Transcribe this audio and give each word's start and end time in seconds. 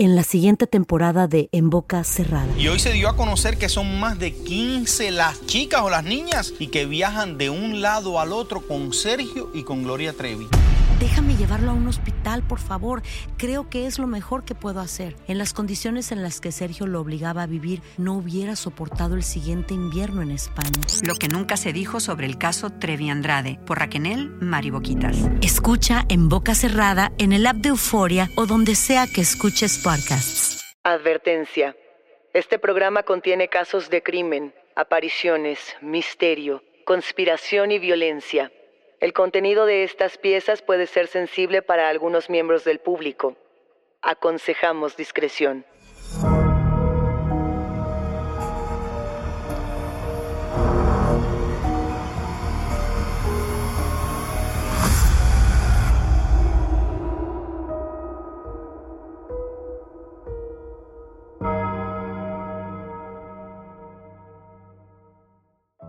En 0.00 0.14
la 0.14 0.22
siguiente 0.22 0.68
temporada 0.68 1.26
de 1.26 1.48
En 1.50 1.70
Boca 1.70 2.04
Cerrada. 2.04 2.46
Y 2.56 2.68
hoy 2.68 2.78
se 2.78 2.92
dio 2.92 3.08
a 3.08 3.16
conocer 3.16 3.58
que 3.58 3.68
son 3.68 3.98
más 3.98 4.16
de 4.16 4.32
15 4.32 5.10
las 5.10 5.44
chicas 5.46 5.80
o 5.82 5.90
las 5.90 6.04
niñas 6.04 6.54
y 6.60 6.68
que 6.68 6.86
viajan 6.86 7.36
de 7.36 7.50
un 7.50 7.80
lado 7.82 8.20
al 8.20 8.32
otro 8.32 8.60
con 8.60 8.92
Sergio 8.92 9.50
y 9.54 9.64
con 9.64 9.82
Gloria 9.82 10.12
Trevi. 10.12 10.46
Déjame 11.00 11.36
llevarlo 11.36 11.70
a 11.70 11.74
un 11.74 11.86
hospital, 11.86 12.42
por 12.42 12.58
favor. 12.58 13.02
Creo 13.36 13.70
que 13.70 13.86
es 13.86 14.00
lo 14.00 14.08
mejor 14.08 14.44
que 14.44 14.56
puedo 14.56 14.80
hacer. 14.80 15.14
En 15.28 15.38
las 15.38 15.52
condiciones 15.52 16.10
en 16.10 16.22
las 16.22 16.40
que 16.40 16.50
Sergio 16.50 16.88
lo 16.88 17.00
obligaba 17.00 17.44
a 17.44 17.46
vivir, 17.46 17.82
no 17.98 18.14
hubiera 18.14 18.56
soportado 18.56 19.14
el 19.14 19.22
siguiente 19.22 19.74
invierno 19.74 20.22
en 20.22 20.32
España. 20.32 20.72
Lo 21.04 21.14
que 21.14 21.28
nunca 21.28 21.56
se 21.56 21.72
dijo 21.72 22.00
sobre 22.00 22.26
el 22.26 22.36
caso 22.36 22.70
Trevi 22.70 23.10
Andrade, 23.10 23.60
por 23.64 23.78
Raquel 23.78 24.30
Mariboquitas. 24.40 25.16
Escucha 25.40 26.04
en 26.08 26.28
boca 26.28 26.56
cerrada, 26.56 27.12
en 27.18 27.32
el 27.32 27.46
app 27.46 27.58
de 27.58 27.68
Euforia 27.68 28.28
o 28.34 28.46
donde 28.46 28.74
sea 28.74 29.06
que 29.06 29.20
escuches 29.20 29.78
Advertencia. 30.82 31.74
Este 32.34 32.58
programa 32.58 33.04
contiene 33.04 33.48
casos 33.48 33.88
de 33.88 34.02
crimen, 34.02 34.52
apariciones, 34.76 35.76
misterio, 35.80 36.62
conspiración 36.84 37.70
y 37.70 37.78
violencia. 37.78 38.52
El 39.00 39.14
contenido 39.14 39.64
de 39.64 39.84
estas 39.84 40.18
piezas 40.18 40.60
puede 40.60 40.86
ser 40.86 41.06
sensible 41.06 41.62
para 41.62 41.88
algunos 41.88 42.28
miembros 42.28 42.64
del 42.64 42.80
público. 42.80 43.38
Aconsejamos 44.02 44.94
discreción. 44.94 45.64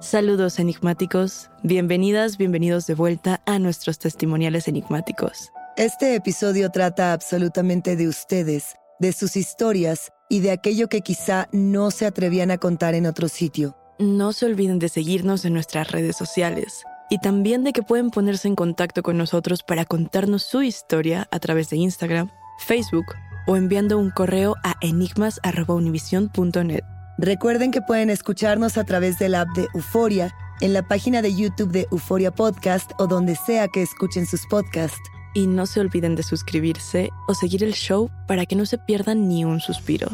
Saludos 0.01 0.59
enigmáticos, 0.59 1.49
bienvenidas, 1.61 2.37
bienvenidos 2.37 2.87
de 2.87 2.93
vuelta 2.93 3.41
a 3.45 3.59
nuestros 3.59 3.99
testimoniales 3.99 4.69
enigmáticos. 4.69 5.51
Este 5.75 6.15
episodio 6.15 6.69
trata 6.69 7.11
absolutamente 7.11 7.97
de 7.97 8.07
ustedes, 8.07 8.77
de 8.99 9.11
sus 9.11 9.35
historias 9.35 10.13
y 10.29 10.39
de 10.39 10.51
aquello 10.51 10.87
que 10.87 11.01
quizá 11.01 11.49
no 11.51 11.91
se 11.91 12.05
atrevían 12.05 12.49
a 12.49 12.57
contar 12.57 12.93
en 12.93 13.07
otro 13.07 13.27
sitio. 13.27 13.75
No 13.99 14.31
se 14.31 14.45
olviden 14.45 14.79
de 14.79 14.87
seguirnos 14.87 15.43
en 15.43 15.51
nuestras 15.51 15.91
redes 15.91 16.15
sociales 16.15 16.81
y 17.09 17.19
también 17.19 17.65
de 17.65 17.73
que 17.73 17.83
pueden 17.83 18.09
ponerse 18.09 18.47
en 18.47 18.55
contacto 18.55 19.03
con 19.03 19.17
nosotros 19.17 19.63
para 19.63 19.83
contarnos 19.83 20.43
su 20.43 20.61
historia 20.61 21.27
a 21.29 21.39
través 21.39 21.71
de 21.71 21.75
Instagram, 21.75 22.29
Facebook 22.59 23.07
o 23.47 23.57
enviando 23.57 23.97
un 23.97 24.11
correo 24.11 24.55
a 24.63 24.75
enigmas.univision.net. 24.79 26.98
Recuerden 27.21 27.71
que 27.71 27.81
pueden 27.81 28.09
escucharnos 28.09 28.77
a 28.77 28.85
través 28.85 29.19
del 29.19 29.35
app 29.35 29.49
de 29.49 29.67
Euforia, 29.73 30.33
en 30.61 30.71
la 30.71 30.87
página 30.87 31.21
de 31.21 31.35
YouTube 31.35 31.69
de 31.69 31.85
Euforia 31.91 32.31
Podcast 32.31 32.91
o 32.97 33.07
donde 33.07 33.35
sea 33.35 33.67
que 33.67 33.81
escuchen 33.81 34.25
sus 34.25 34.47
podcasts. 34.47 34.97
Y 35.33 35.45
no 35.45 35.65
se 35.65 35.81
olviden 35.81 36.15
de 36.15 36.23
suscribirse 36.23 37.09
o 37.27 37.33
seguir 37.33 37.61
el 37.61 37.73
show 37.73 38.09
para 38.25 38.45
que 38.45 38.55
no 38.55 38.65
se 38.65 38.77
pierdan 38.77 39.27
ni 39.27 39.43
un 39.43 39.59
suspiro. 39.59 40.07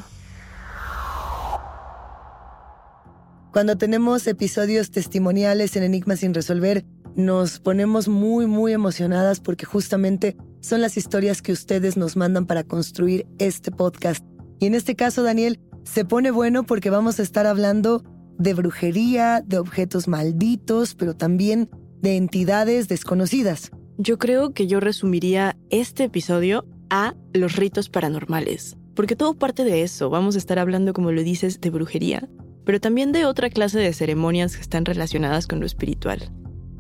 Cuando 3.54 3.78
tenemos 3.78 4.26
episodios 4.26 4.90
testimoniales 4.90 5.76
en 5.76 5.84
Enigmas 5.84 6.22
sin 6.22 6.34
resolver, 6.34 6.86
nos 7.16 7.60
ponemos 7.60 8.08
muy, 8.08 8.48
muy 8.48 8.74
emocionadas 8.74 9.42
porque 9.42 9.68
justamente 9.68 10.38
son 10.60 10.82
las 10.82 10.98
historias 10.98 11.44
que 11.44 11.52
ustedes 11.52 11.98
nos 11.98 12.18
mandan 12.18 12.48
para 12.48 12.64
construir 12.64 13.28
este 13.38 13.70
podcast. 13.70 14.26
Y 14.60 14.66
en 14.66 14.74
este 14.74 14.96
caso, 14.96 15.22
Daniel, 15.22 15.60
se 15.86 16.04
pone 16.04 16.32
bueno 16.32 16.64
porque 16.64 16.90
vamos 16.90 17.20
a 17.20 17.24
estar 17.24 17.46
hablando 17.46 18.04
de 18.38 18.54
brujería, 18.54 19.42
de 19.46 19.60
objetos 19.60 20.08
malditos, 20.08 20.96
pero 20.96 21.16
también 21.16 21.70
de 22.02 22.18
entidades 22.18 22.90
desconocidas. 22.90 23.72
Yo 23.98 24.18
creo 24.18 24.54
que 24.54 24.68
yo 24.68 24.82
resumiría 24.82 25.56
este 25.70 26.06
episodio 26.06 26.66
a 26.90 27.16
los 27.34 27.56
ritos 27.56 27.90
paranormales, 27.90 28.76
porque 28.94 29.16
todo 29.16 29.36
parte 29.36 29.64
de 29.64 29.84
eso. 29.84 30.10
Vamos 30.10 30.36
a 30.36 30.40
estar 30.40 30.60
hablando, 30.60 30.92
como 30.92 31.12
lo 31.12 31.24
dices, 31.24 31.62
de 31.62 31.70
brujería, 31.70 32.28
pero 32.66 32.82
también 32.82 33.12
de 33.12 33.26
otra 33.26 33.50
clase 33.50 33.80
de 33.80 33.94
ceremonias 33.94 34.56
que 34.56 34.62
están 34.62 34.86
relacionadas 34.86 35.48
con 35.48 35.60
lo 35.60 35.66
espiritual. 35.66 36.32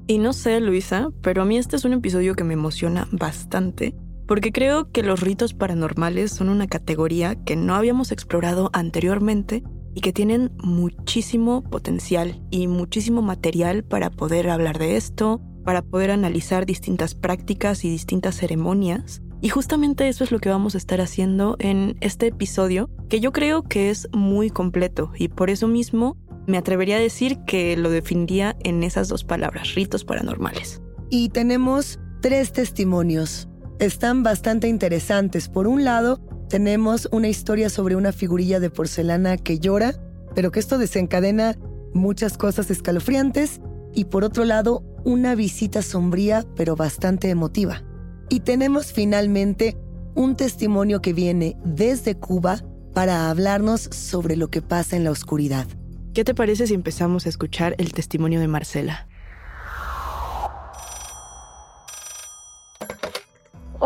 Y 0.08 0.18
no 0.18 0.34
sé, 0.34 0.60
Luisa, 0.60 1.10
pero 1.22 1.44
a 1.44 1.46
mí 1.46 1.58
este 1.58 1.78
es 1.78 1.86
un 1.86 1.94
episodio 1.94 2.36
que 2.36 2.44
me 2.44 2.54
emociona 2.54 3.08
bastante 3.12 3.96
porque 4.28 4.52
creo 4.52 4.91
que 4.91 5.03
los 5.03 5.22
ritos 5.22 5.53
paranormales 5.53 6.31
son 6.31 6.50
una 6.50 6.68
categoría 6.68 7.36
que 7.36 7.56
no 7.56 7.75
habíamos 7.75 8.12
explorado 8.12 8.69
anteriormente 8.74 9.63
y 9.94 10.01
que 10.01 10.13
tienen 10.13 10.51
muchísimo 10.57 11.63
potencial 11.63 12.42
y 12.51 12.68
muchísimo 12.68 13.22
material 13.22 13.83
para 13.83 14.10
poder 14.10 14.50
hablar 14.50 14.77
de 14.77 14.98
esto, 14.98 15.42
para 15.63 15.81
poder 15.81 16.12
analizar 16.12 16.66
distintas 16.66 17.16
prácticas 17.16 17.86
y 17.86 17.89
distintas 17.89 18.36
ceremonias. 18.36 19.22
Y 19.42 19.50
justamente 19.50 20.07
eso 20.07 20.24
es 20.24 20.31
lo 20.31 20.39
que 20.39 20.50
vamos 20.50 20.75
a 20.75 20.77
estar 20.77 21.01
haciendo 21.01 21.56
en 21.60 21.98
este 22.01 22.27
episodio, 22.27 22.89
que 23.10 23.19
yo 23.19 23.31
creo 23.31 23.63
que 23.63 23.89
es 23.89 24.10
muy 24.12 24.50
completo 24.50 25.12
y 25.18 25.30
por 25.30 25.50
eso 25.50 25.68
mismo 25.68 26.18
me 26.48 26.57
atrevería 26.57 26.98
a 26.98 27.00
decir 27.00 27.39
que 27.45 27.75
lo 27.77 27.89
definiría 27.89 28.56
en 28.63 28.83
esas 28.83 29.07
dos 29.07 29.24
palabras, 29.24 29.75
ritos 29.75 30.04
paranormales. 30.04 30.81
Y 31.10 31.30
tenemos 31.30 32.00
tres 32.22 32.51
testimonios 32.51 33.48
están 33.80 34.24
bastante 34.24 34.68
interesantes. 34.68 35.50
Por 35.50 35.68
un 35.68 35.83
lado, 35.83 36.19
tenemos 36.50 37.07
una 37.12 37.27
historia 37.27 37.69
sobre 37.69 37.95
una 37.95 38.12
figurilla 38.12 38.60
de 38.60 38.69
porcelana 38.69 39.38
que 39.38 39.60
llora, 39.60 39.95
pero 40.33 40.51
que 40.51 40.60
esto 40.60 40.77
desencadena 40.77 41.57
muchas 41.94 42.38
cosas 42.38 42.69
escalofriantes. 42.72 43.62
Y 43.94 44.06
por 44.06 44.24
otro 44.24 44.45
lado, 44.45 44.83
una 45.06 45.36
visita 45.36 45.81
sombría, 45.81 46.45
pero 46.56 46.75
bastante 46.75 47.30
emotiva. 47.30 47.83
Y 48.30 48.42
tenemos 48.42 48.92
finalmente 48.92 49.77
un 50.16 50.36
testimonio 50.36 51.01
que 51.01 51.13
viene 51.13 51.57
desde 51.63 52.16
Cuba 52.16 52.63
para 52.94 53.30
hablarnos 53.30 53.81
sobre 53.92 54.36
lo 54.36 54.50
que 54.50 54.62
pasa 54.62 54.95
en 54.95 55.04
la 55.04 55.12
oscuridad. 55.12 55.68
¿Qué 56.13 56.24
te 56.24 56.33
parece 56.33 56.68
si 56.68 56.74
empezamos 56.74 57.25
a 57.25 57.30
escuchar 57.30 57.75
el 57.77 57.92
testimonio 57.92 58.39
de 58.39 58.48
Marcela? 58.48 59.07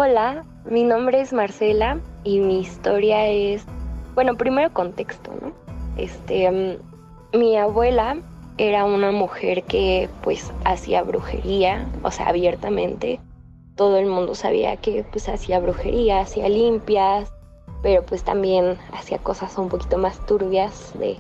Hola, 0.01 0.45
mi 0.63 0.85
nombre 0.85 1.19
es 1.19 1.33
Marcela 1.33 1.99
y 2.23 2.39
mi 2.39 2.61
historia 2.61 3.27
es, 3.27 3.65
bueno, 4.15 4.37
primero 4.37 4.71
contexto, 4.71 5.29
¿no? 5.41 5.51
Este, 5.97 6.49
mm, 6.49 7.37
mi 7.37 7.57
abuela 7.57 8.15
era 8.57 8.85
una 8.85 9.11
mujer 9.11 9.63
que 9.63 10.07
pues 10.23 10.53
hacía 10.63 11.03
brujería, 11.03 11.85
o 12.01 12.11
sea, 12.11 12.29
abiertamente. 12.29 13.19
Todo 13.75 13.97
el 13.97 14.05
mundo 14.05 14.35
sabía 14.35 14.77
que 14.77 15.03
pues 15.11 15.27
hacía 15.27 15.59
brujería, 15.59 16.21
hacía 16.21 16.47
limpias, 16.47 17.33
pero 17.83 18.01
pues 18.01 18.23
también 18.23 18.77
hacía 18.93 19.17
cosas 19.17 19.57
un 19.57 19.67
poquito 19.67 19.97
más 19.97 20.25
turbias 20.25 20.97
de 20.97 21.17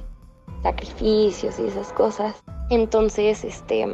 sacrificios 0.63 1.59
y 1.59 1.67
esas 1.67 1.91
cosas. 1.91 2.41
Entonces, 2.69 3.43
este, 3.43 3.93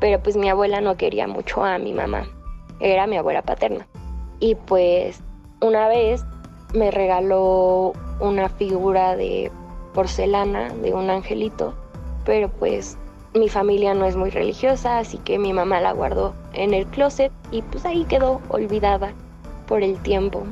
pero 0.00 0.20
pues 0.20 0.36
mi 0.36 0.48
abuela 0.48 0.80
no 0.80 0.96
quería 0.96 1.28
mucho 1.28 1.62
a 1.62 1.78
mi 1.78 1.92
mamá. 1.92 2.26
Era 2.80 3.06
mi 3.06 3.16
abuela 3.16 3.42
paterna. 3.42 3.86
Y 4.40 4.54
pues 4.54 5.20
una 5.60 5.88
vez 5.88 6.24
me 6.74 6.90
regaló 6.90 7.92
una 8.20 8.48
figura 8.48 9.16
de 9.16 9.50
porcelana 9.94 10.68
de 10.82 10.92
un 10.92 11.10
angelito, 11.10 11.74
pero 12.24 12.48
pues 12.48 12.98
mi 13.34 13.48
familia 13.48 13.94
no 13.94 14.06
es 14.06 14.16
muy 14.16 14.30
religiosa, 14.30 14.98
así 14.98 15.18
que 15.18 15.38
mi 15.38 15.52
mamá 15.52 15.80
la 15.80 15.92
guardó 15.92 16.34
en 16.52 16.74
el 16.74 16.86
closet 16.86 17.32
y 17.50 17.62
pues 17.62 17.84
ahí 17.84 18.04
quedó 18.04 18.40
olvidada 18.48 19.12
por 19.66 19.82
el 19.82 19.96
tiempo. 19.98 20.44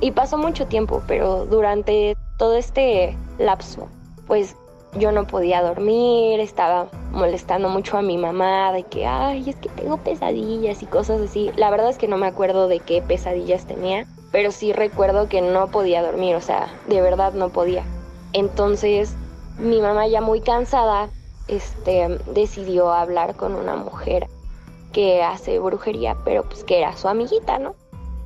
Y 0.00 0.10
pasó 0.10 0.36
mucho 0.36 0.66
tiempo, 0.66 1.02
pero 1.06 1.46
durante 1.46 2.16
todo 2.36 2.56
este 2.56 3.16
lapso, 3.38 3.88
pues 4.26 4.56
yo 4.98 5.12
no 5.12 5.26
podía 5.26 5.62
dormir, 5.62 6.40
estaba 6.40 6.88
molestando 7.14 7.68
mucho 7.68 7.96
a 7.96 8.02
mi 8.02 8.18
mamá 8.18 8.72
de 8.72 8.82
que, 8.82 9.06
ay, 9.06 9.48
es 9.48 9.56
que 9.56 9.68
tengo 9.70 9.98
pesadillas 9.98 10.82
y 10.82 10.86
cosas 10.86 11.20
así. 11.20 11.50
La 11.56 11.70
verdad 11.70 11.88
es 11.88 11.98
que 11.98 12.08
no 12.08 12.18
me 12.18 12.26
acuerdo 12.26 12.68
de 12.68 12.80
qué 12.80 13.00
pesadillas 13.00 13.66
tenía, 13.66 14.06
pero 14.32 14.50
sí 14.50 14.72
recuerdo 14.72 15.28
que 15.28 15.40
no 15.40 15.68
podía 15.68 16.02
dormir, 16.02 16.36
o 16.36 16.40
sea, 16.40 16.68
de 16.88 17.00
verdad 17.00 17.32
no 17.32 17.50
podía. 17.50 17.84
Entonces, 18.32 19.14
mi 19.58 19.80
mamá 19.80 20.06
ya 20.08 20.20
muy 20.20 20.40
cansada, 20.40 21.08
este, 21.48 22.18
decidió 22.32 22.92
hablar 22.92 23.36
con 23.36 23.54
una 23.54 23.76
mujer 23.76 24.26
que 24.92 25.22
hace 25.22 25.58
brujería, 25.58 26.16
pero 26.24 26.44
pues 26.44 26.64
que 26.64 26.78
era 26.78 26.96
su 26.96 27.08
amiguita, 27.08 27.58
¿no? 27.58 27.74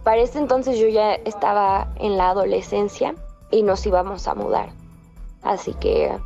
Para 0.04 0.22
ese 0.22 0.38
entonces 0.38 0.78
yo 0.78 0.88
ya 0.88 1.14
estaba 1.14 1.88
en 1.96 2.16
la 2.16 2.30
adolescencia 2.30 3.14
y 3.50 3.62
nos 3.62 3.84
íbamos 3.86 4.28
a 4.28 4.34
mudar. 4.34 4.70
Así 5.42 5.74
que 5.74 6.16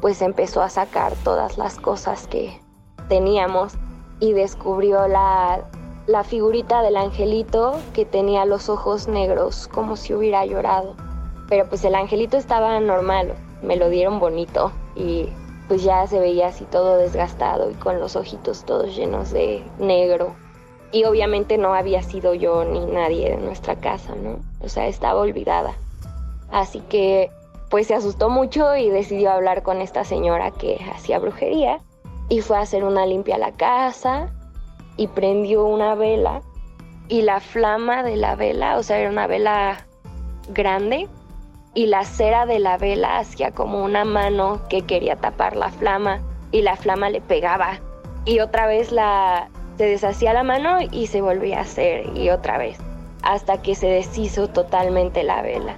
pues 0.00 0.22
empezó 0.22 0.62
a 0.62 0.68
sacar 0.68 1.14
todas 1.24 1.58
las 1.58 1.78
cosas 1.78 2.26
que 2.26 2.60
teníamos 3.08 3.74
y 4.18 4.32
descubrió 4.32 5.08
la, 5.08 5.64
la 6.06 6.24
figurita 6.24 6.82
del 6.82 6.96
angelito 6.96 7.78
que 7.92 8.04
tenía 8.04 8.44
los 8.44 8.68
ojos 8.68 9.08
negros 9.08 9.68
como 9.68 9.96
si 9.96 10.14
hubiera 10.14 10.44
llorado. 10.44 10.94
Pero 11.48 11.68
pues 11.68 11.84
el 11.84 11.94
angelito 11.94 12.36
estaba 12.36 12.78
normal, 12.80 13.34
me 13.62 13.76
lo 13.76 13.88
dieron 13.88 14.20
bonito 14.20 14.72
y 14.94 15.28
pues 15.68 15.82
ya 15.82 16.06
se 16.06 16.18
veía 16.18 16.48
así 16.48 16.64
todo 16.64 16.96
desgastado 16.96 17.70
y 17.70 17.74
con 17.74 18.00
los 18.00 18.16
ojitos 18.16 18.64
todos 18.64 18.94
llenos 18.96 19.30
de 19.30 19.62
negro. 19.78 20.34
Y 20.92 21.04
obviamente 21.04 21.58
no 21.58 21.74
había 21.74 22.02
sido 22.02 22.34
yo 22.34 22.64
ni 22.64 22.84
nadie 22.86 23.30
de 23.30 23.36
nuestra 23.36 23.76
casa, 23.76 24.16
¿no? 24.16 24.40
O 24.60 24.68
sea, 24.68 24.88
estaba 24.88 25.20
olvidada. 25.20 25.74
Así 26.50 26.80
que 26.80 27.30
pues 27.70 27.86
se 27.86 27.94
asustó 27.94 28.28
mucho 28.28 28.76
y 28.76 28.90
decidió 28.90 29.30
hablar 29.30 29.62
con 29.62 29.80
esta 29.80 30.04
señora 30.04 30.50
que 30.50 30.78
hacía 30.92 31.20
brujería 31.20 31.80
y 32.28 32.40
fue 32.40 32.58
a 32.58 32.62
hacer 32.62 32.84
una 32.84 33.06
limpia 33.06 33.36
a 33.36 33.38
la 33.38 33.52
casa 33.52 34.28
y 34.96 35.06
prendió 35.06 35.64
una 35.64 35.94
vela 35.94 36.42
y 37.08 37.22
la 37.22 37.40
flama 37.40 38.02
de 38.02 38.16
la 38.16 38.34
vela, 38.34 38.76
o 38.76 38.82
sea, 38.82 38.98
era 38.98 39.08
una 39.08 39.26
vela 39.26 39.86
grande 40.50 41.08
y 41.74 41.86
la 41.86 42.04
cera 42.04 42.44
de 42.44 42.58
la 42.58 42.76
vela 42.76 43.18
hacía 43.18 43.52
como 43.52 43.84
una 43.84 44.04
mano 44.04 44.60
que 44.68 44.82
quería 44.82 45.16
tapar 45.16 45.56
la 45.56 45.70
flama 45.70 46.20
y 46.50 46.62
la 46.62 46.76
flama 46.76 47.08
le 47.08 47.20
pegaba 47.20 47.78
y 48.24 48.40
otra 48.40 48.66
vez 48.66 48.90
la 48.90 49.48
se 49.76 49.86
deshacía 49.86 50.32
la 50.34 50.42
mano 50.42 50.78
y 50.90 51.06
se 51.06 51.22
volvía 51.22 51.58
a 51.58 51.62
hacer 51.62 52.16
y 52.16 52.30
otra 52.30 52.58
vez 52.58 52.78
hasta 53.22 53.62
que 53.62 53.74
se 53.74 53.86
deshizo 53.86 54.48
totalmente 54.48 55.22
la 55.22 55.40
vela. 55.40 55.76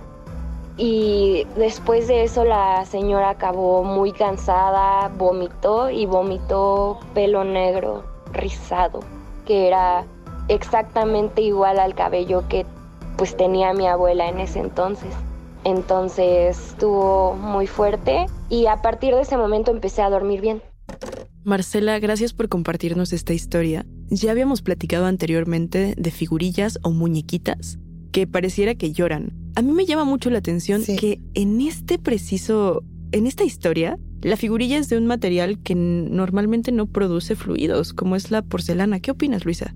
Y 0.76 1.46
después 1.56 2.08
de 2.08 2.24
eso 2.24 2.44
la 2.44 2.84
señora 2.86 3.30
acabó 3.30 3.84
muy 3.84 4.12
cansada, 4.12 5.08
vomitó 5.18 5.90
y 5.90 6.06
vomitó 6.06 6.98
pelo 7.14 7.44
negro 7.44 8.04
rizado, 8.32 9.00
que 9.46 9.68
era 9.68 10.06
exactamente 10.48 11.42
igual 11.42 11.78
al 11.78 11.94
cabello 11.94 12.48
que 12.48 12.64
pues 13.16 13.36
tenía 13.36 13.74
mi 13.74 13.86
abuela 13.86 14.28
en 14.28 14.40
ese 14.40 14.60
entonces. 14.60 15.14
Entonces 15.64 16.58
estuvo 16.70 17.34
muy 17.34 17.66
fuerte 17.66 18.26
y 18.48 18.66
a 18.66 18.82
partir 18.82 19.14
de 19.14 19.22
ese 19.22 19.36
momento 19.36 19.70
empecé 19.70 20.02
a 20.02 20.10
dormir 20.10 20.40
bien. 20.40 20.62
Marcela, 21.44 21.98
gracias 21.98 22.32
por 22.32 22.48
compartirnos 22.48 23.12
esta 23.12 23.32
historia. 23.32 23.84
Ya 24.08 24.30
habíamos 24.30 24.62
platicado 24.62 25.06
anteriormente 25.06 25.94
de 25.96 26.10
figurillas 26.10 26.78
o 26.82 26.90
muñequitas 26.90 27.78
que 28.12 28.26
pareciera 28.26 28.74
que 28.74 28.92
lloran. 28.92 29.32
A 29.56 29.62
mí 29.62 29.72
me 29.72 29.86
llama 29.86 30.04
mucho 30.04 30.30
la 30.30 30.38
atención 30.38 30.82
que 30.84 31.20
en 31.34 31.60
este 31.60 31.98
preciso, 31.98 32.84
en 33.10 33.26
esta 33.26 33.44
historia, 33.44 33.98
la 34.22 34.36
figurilla 34.36 34.78
es 34.78 34.88
de 34.88 34.98
un 34.98 35.06
material 35.06 35.58
que 35.62 35.74
normalmente 35.74 36.70
no 36.70 36.86
produce 36.86 37.34
fluidos, 37.34 37.92
como 37.92 38.14
es 38.14 38.30
la 38.30 38.42
porcelana. 38.42 39.00
¿Qué 39.00 39.10
opinas, 39.10 39.44
Luisa? 39.44 39.74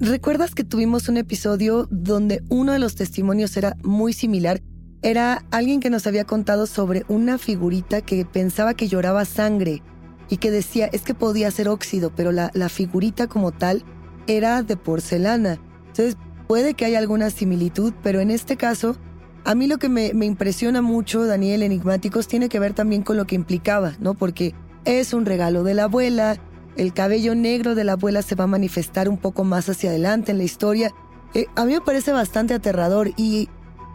¿Recuerdas 0.00 0.54
que 0.54 0.64
tuvimos 0.64 1.08
un 1.08 1.18
episodio 1.18 1.86
donde 1.90 2.42
uno 2.48 2.72
de 2.72 2.78
los 2.78 2.94
testimonios 2.94 3.56
era 3.56 3.76
muy 3.82 4.12
similar? 4.12 4.62
Era 5.02 5.44
alguien 5.50 5.80
que 5.80 5.90
nos 5.90 6.06
había 6.06 6.24
contado 6.24 6.66
sobre 6.66 7.04
una 7.08 7.38
figurita 7.38 8.00
que 8.00 8.24
pensaba 8.24 8.74
que 8.74 8.88
lloraba 8.88 9.24
sangre 9.24 9.82
y 10.30 10.38
que 10.38 10.50
decía 10.50 10.86
es 10.86 11.02
que 11.02 11.14
podía 11.14 11.50
ser 11.50 11.68
óxido, 11.68 12.10
pero 12.14 12.32
la, 12.32 12.50
la 12.54 12.68
figurita 12.68 13.26
como 13.26 13.52
tal 13.52 13.84
era 14.26 14.62
de 14.62 14.76
porcelana. 14.76 15.60
Entonces, 15.88 16.16
Puede 16.46 16.74
que 16.74 16.84
haya 16.84 16.98
alguna 16.98 17.30
similitud, 17.30 17.92
pero 18.02 18.20
en 18.20 18.30
este 18.30 18.56
caso, 18.56 18.96
a 19.44 19.54
mí 19.54 19.66
lo 19.66 19.78
que 19.78 19.88
me, 19.88 20.08
impresiona 20.24 20.82
mucho, 20.82 21.24
Daniel 21.24 21.62
Enigmáticos, 21.62 22.28
tiene 22.28 22.48
que 22.48 22.58
ver 22.58 22.74
también 22.74 23.02
con 23.02 23.16
lo 23.16 23.26
que 23.26 23.34
implicaba, 23.34 23.94
¿no? 23.98 24.14
Porque 24.14 24.54
es 24.84 25.14
un 25.14 25.26
regalo 25.26 25.64
de 25.64 25.74
la 25.74 25.84
abuela, 25.84 26.36
el 26.76 26.92
cabello 26.92 27.34
negro 27.34 27.74
de 27.74 27.84
la 27.84 27.92
abuela 27.92 28.22
se 28.22 28.34
va 28.34 28.44
a 28.44 28.48
manifestar 28.48 29.08
un 29.08 29.16
poco 29.16 29.44
más 29.44 29.68
hacia 29.68 29.90
adelante 29.90 30.32
en 30.32 30.38
la 30.38 30.44
historia. 30.44 30.92
Eh, 31.34 31.46
a 31.56 31.64
mí 31.64 31.72
me 31.72 31.80
parece 31.80 32.12
bastante 32.12 32.54
aterrador 32.54 33.10
y 33.16 33.48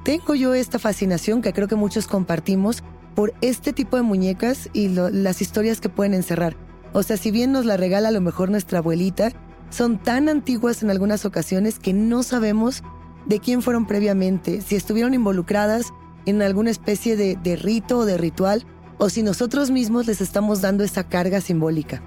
tengo 0.03 0.33
yo 0.33 0.53
esta 0.53 0.79
fascinación 0.79 1.41
que 1.41 1.53
creo 1.53 1.67
que 1.67 1.75
muchos 1.75 2.07
compartimos 2.07 2.83
por 3.15 3.33
este 3.41 3.73
tipo 3.73 3.97
de 3.97 4.03
muñecas 4.03 4.69
y 4.73 4.87
las 4.89 5.41
historias 5.41 5.81
que 5.81 5.89
pueden 5.89 6.13
encerrar. 6.13 6.55
O 6.93 7.03
sea, 7.03 7.17
si 7.17 7.31
bien 7.31 7.51
nos 7.51 7.65
la 7.65 7.77
regala 7.77 8.09
a 8.09 8.11
lo 8.11 8.21
mejor 8.21 8.49
nuestra 8.49 8.79
abuelita, 8.79 9.31
son 9.69 9.97
tan 9.97 10.29
antiguas 10.29 10.83
en 10.83 10.89
algunas 10.89 11.25
ocasiones 11.25 11.79
que 11.79 11.93
no 11.93 12.23
sabemos 12.23 12.83
de 13.25 13.39
quién 13.39 13.61
fueron 13.61 13.85
previamente, 13.85 14.61
si 14.61 14.75
estuvieron 14.75 15.13
involucradas 15.13 15.93
en 16.25 16.41
alguna 16.41 16.71
especie 16.71 17.15
de, 17.15 17.55
rito 17.55 17.99
o 17.99 18.05
de 18.05 18.17
ritual, 18.17 18.65
o 18.97 19.09
si 19.09 19.23
nosotros 19.23 19.71
mismos 19.71 20.07
les 20.07 20.21
estamos 20.21 20.61
dando 20.61 20.83
esa 20.83 21.05
carga 21.05 21.41
simbólica. 21.41 22.01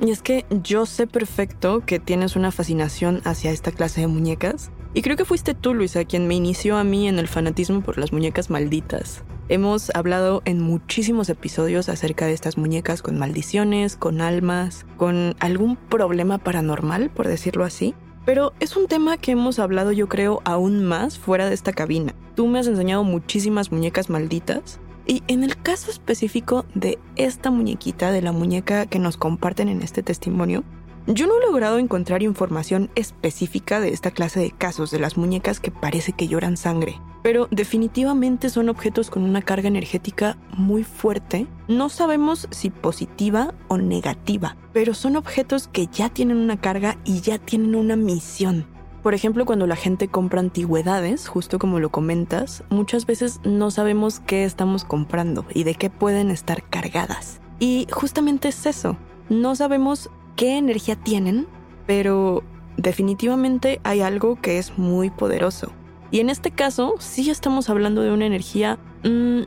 Y 0.00 0.10
es 0.10 0.22
que 0.22 0.46
yo 0.62 0.86
sé 0.86 1.06
perfecto 1.06 1.82
que 1.84 1.98
tienes 1.98 2.36
una 2.36 2.52
fascinación 2.52 3.20
hacia 3.24 3.50
esta 3.50 3.72
clase 3.72 4.02
de 4.02 4.06
muñecas. 4.06 4.70
Y 4.98 5.02
creo 5.02 5.16
que 5.16 5.24
fuiste 5.24 5.54
tú, 5.54 5.74
Luisa, 5.74 6.04
quien 6.04 6.26
me 6.26 6.34
inició 6.34 6.76
a 6.76 6.82
mí 6.82 7.06
en 7.06 7.20
el 7.20 7.28
fanatismo 7.28 7.82
por 7.82 7.98
las 7.98 8.12
muñecas 8.12 8.50
malditas. 8.50 9.22
Hemos 9.48 9.94
hablado 9.94 10.42
en 10.44 10.60
muchísimos 10.60 11.28
episodios 11.28 11.88
acerca 11.88 12.26
de 12.26 12.32
estas 12.32 12.58
muñecas 12.58 13.00
con 13.00 13.16
maldiciones, 13.16 13.94
con 13.94 14.20
almas, 14.20 14.86
con 14.96 15.36
algún 15.38 15.76
problema 15.76 16.38
paranormal, 16.38 17.10
por 17.10 17.28
decirlo 17.28 17.62
así. 17.62 17.94
Pero 18.24 18.54
es 18.58 18.76
un 18.76 18.88
tema 18.88 19.18
que 19.18 19.30
hemos 19.30 19.60
hablado 19.60 19.92
yo 19.92 20.08
creo 20.08 20.42
aún 20.44 20.84
más 20.84 21.16
fuera 21.16 21.46
de 21.46 21.54
esta 21.54 21.72
cabina. 21.72 22.12
Tú 22.34 22.48
me 22.48 22.58
has 22.58 22.66
enseñado 22.66 23.04
muchísimas 23.04 23.70
muñecas 23.70 24.10
malditas 24.10 24.80
y 25.06 25.22
en 25.28 25.44
el 25.44 25.56
caso 25.62 25.92
específico 25.92 26.66
de 26.74 26.98
esta 27.14 27.52
muñequita, 27.52 28.10
de 28.10 28.20
la 28.20 28.32
muñeca 28.32 28.86
que 28.86 28.98
nos 28.98 29.16
comparten 29.16 29.68
en 29.68 29.80
este 29.80 30.02
testimonio, 30.02 30.64
yo 31.10 31.26
no 31.26 31.38
he 31.38 31.46
logrado 31.46 31.78
encontrar 31.78 32.22
información 32.22 32.90
específica 32.94 33.80
de 33.80 33.88
esta 33.88 34.10
clase 34.10 34.40
de 34.40 34.50
casos, 34.50 34.90
de 34.90 34.98
las 34.98 35.16
muñecas 35.16 35.58
que 35.58 35.70
parece 35.70 36.12
que 36.12 36.28
lloran 36.28 36.58
sangre, 36.58 37.00
pero 37.22 37.48
definitivamente 37.50 38.50
son 38.50 38.68
objetos 38.68 39.08
con 39.08 39.22
una 39.22 39.40
carga 39.40 39.68
energética 39.68 40.36
muy 40.54 40.84
fuerte. 40.84 41.46
No 41.66 41.88
sabemos 41.88 42.46
si 42.50 42.68
positiva 42.68 43.54
o 43.68 43.78
negativa, 43.78 44.56
pero 44.74 44.92
son 44.92 45.16
objetos 45.16 45.68
que 45.68 45.86
ya 45.86 46.10
tienen 46.10 46.36
una 46.36 46.60
carga 46.60 46.98
y 47.06 47.22
ya 47.22 47.38
tienen 47.38 47.74
una 47.74 47.96
misión. 47.96 48.66
Por 49.02 49.14
ejemplo, 49.14 49.46
cuando 49.46 49.66
la 49.66 49.76
gente 49.76 50.08
compra 50.08 50.40
antigüedades, 50.40 51.26
justo 51.26 51.58
como 51.58 51.80
lo 51.80 51.88
comentas, 51.88 52.64
muchas 52.68 53.06
veces 53.06 53.40
no 53.44 53.70
sabemos 53.70 54.20
qué 54.20 54.44
estamos 54.44 54.84
comprando 54.84 55.46
y 55.54 55.64
de 55.64 55.74
qué 55.74 55.88
pueden 55.88 56.30
estar 56.30 56.62
cargadas. 56.64 57.40
Y 57.60 57.86
justamente 57.90 58.48
es 58.48 58.66
eso, 58.66 58.98
no 59.30 59.54
sabemos 59.54 60.10
qué 60.38 60.56
energía 60.56 60.94
tienen, 60.94 61.48
pero 61.84 62.44
definitivamente 62.76 63.80
hay 63.82 64.02
algo 64.02 64.40
que 64.40 64.58
es 64.58 64.78
muy 64.78 65.10
poderoso. 65.10 65.72
Y 66.12 66.20
en 66.20 66.30
este 66.30 66.52
caso, 66.52 66.94
sí 67.00 67.28
estamos 67.28 67.68
hablando 67.68 68.02
de 68.02 68.12
una 68.12 68.24
energía, 68.24 68.78
mm, 69.02 69.42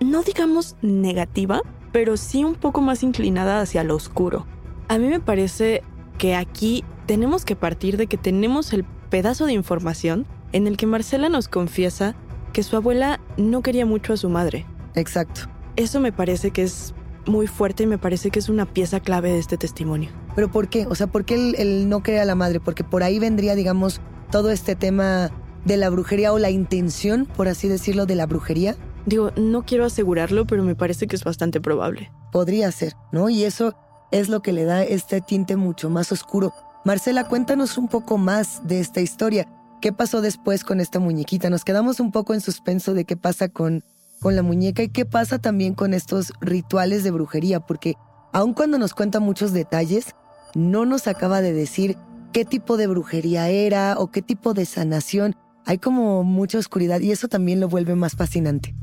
no 0.00 0.22
digamos 0.22 0.76
negativa, 0.82 1.62
pero 1.90 2.16
sí 2.16 2.44
un 2.44 2.54
poco 2.54 2.80
más 2.80 3.02
inclinada 3.02 3.60
hacia 3.60 3.82
lo 3.82 3.96
oscuro. 3.96 4.46
A 4.86 4.98
mí 4.98 5.08
me 5.08 5.18
parece 5.18 5.82
que 6.16 6.36
aquí 6.36 6.84
tenemos 7.06 7.44
que 7.44 7.56
partir 7.56 7.96
de 7.96 8.06
que 8.06 8.16
tenemos 8.16 8.72
el 8.72 8.84
pedazo 9.10 9.46
de 9.46 9.52
información 9.52 10.26
en 10.52 10.68
el 10.68 10.76
que 10.76 10.86
Marcela 10.86 11.28
nos 11.28 11.48
confiesa 11.48 12.14
que 12.52 12.62
su 12.62 12.76
abuela 12.76 13.18
no 13.36 13.62
quería 13.62 13.84
mucho 13.84 14.12
a 14.12 14.16
su 14.16 14.28
madre. 14.28 14.64
Exacto. 14.94 15.42
Eso 15.74 15.98
me 15.98 16.12
parece 16.12 16.52
que 16.52 16.62
es 16.62 16.94
muy 17.26 17.46
fuerte 17.46 17.84
y 17.84 17.86
me 17.86 17.98
parece 17.98 18.30
que 18.30 18.38
es 18.38 18.48
una 18.48 18.66
pieza 18.66 19.00
clave 19.00 19.32
de 19.32 19.38
este 19.38 19.56
testimonio. 19.56 20.10
¿Pero 20.34 20.50
por 20.50 20.68
qué? 20.68 20.86
O 20.86 20.94
sea, 20.94 21.06
¿por 21.06 21.24
qué 21.24 21.34
él, 21.56 21.88
no 21.88 22.02
cree 22.02 22.20
a 22.20 22.24
la 22.24 22.34
madre? 22.34 22.60
Porque 22.60 22.84
por 22.84 23.02
ahí 23.02 23.18
vendría, 23.18 23.54
digamos, 23.54 24.00
todo 24.30 24.50
este 24.50 24.76
tema 24.76 25.30
de 25.64 25.76
la 25.76 25.90
brujería 25.90 26.32
o 26.32 26.38
la 26.38 26.50
intención, 26.50 27.26
por 27.26 27.48
así 27.48 27.68
decirlo, 27.68 28.06
de 28.06 28.14
la 28.14 28.26
brujería. 28.26 28.76
Digo, 29.04 29.30
no 29.36 29.64
quiero 29.64 29.84
asegurarlo, 29.84 30.46
pero 30.46 30.62
me 30.62 30.74
parece 30.74 31.06
que 31.06 31.16
es 31.16 31.24
bastante 31.24 31.60
probable. 31.60 32.10
Podría 32.32 32.70
ser, 32.72 32.94
¿no? 33.12 33.28
Y 33.28 33.44
eso 33.44 33.74
es 34.10 34.28
lo 34.28 34.42
que 34.42 34.52
le 34.52 34.64
da 34.64 34.82
este 34.82 35.20
tinte 35.20 35.56
mucho 35.56 35.90
más 35.90 36.12
oscuro. 36.12 36.52
Marcela, 36.84 37.28
cuéntanos 37.28 37.78
un 37.78 37.88
poco 37.88 38.18
más 38.18 38.66
de 38.66 38.80
esta 38.80 39.00
historia. 39.00 39.48
¿Qué 39.80 39.92
pasó 39.92 40.20
después 40.20 40.64
con 40.64 40.80
esta 40.80 40.98
muñequita? 40.98 41.50
Nos 41.50 41.64
quedamos 41.64 42.00
un 42.00 42.12
poco 42.12 42.34
en 42.34 42.40
suspenso 42.40 42.94
de 42.94 43.04
qué 43.04 43.16
pasa 43.16 43.48
con, 43.48 43.82
con 44.20 44.36
la 44.36 44.42
muñeca 44.42 44.82
y 44.82 44.88
qué 44.88 45.04
pasa 45.04 45.38
también 45.38 45.74
con 45.74 45.94
estos 45.94 46.32
rituales 46.40 47.04
de 47.04 47.10
brujería, 47.10 47.60
porque 47.60 47.94
aun 48.32 48.54
cuando 48.54 48.78
nos 48.78 48.94
cuenta 48.94 49.20
muchos 49.20 49.52
detalles, 49.52 50.14
no 50.54 50.84
nos 50.86 51.06
acaba 51.06 51.40
de 51.40 51.52
decir 51.52 51.96
qué 52.32 52.44
tipo 52.44 52.76
de 52.76 52.86
brujería 52.86 53.48
era 53.48 53.96
o 53.98 54.10
qué 54.10 54.22
tipo 54.22 54.54
de 54.54 54.66
sanación. 54.66 55.34
Hay 55.64 55.78
como 55.78 56.22
mucha 56.22 56.58
oscuridad 56.58 57.00
y 57.00 57.10
eso 57.10 57.28
también 57.28 57.60
lo 57.60 57.68
vuelve 57.68 57.94
más 57.94 58.14
fascinante. 58.14 58.74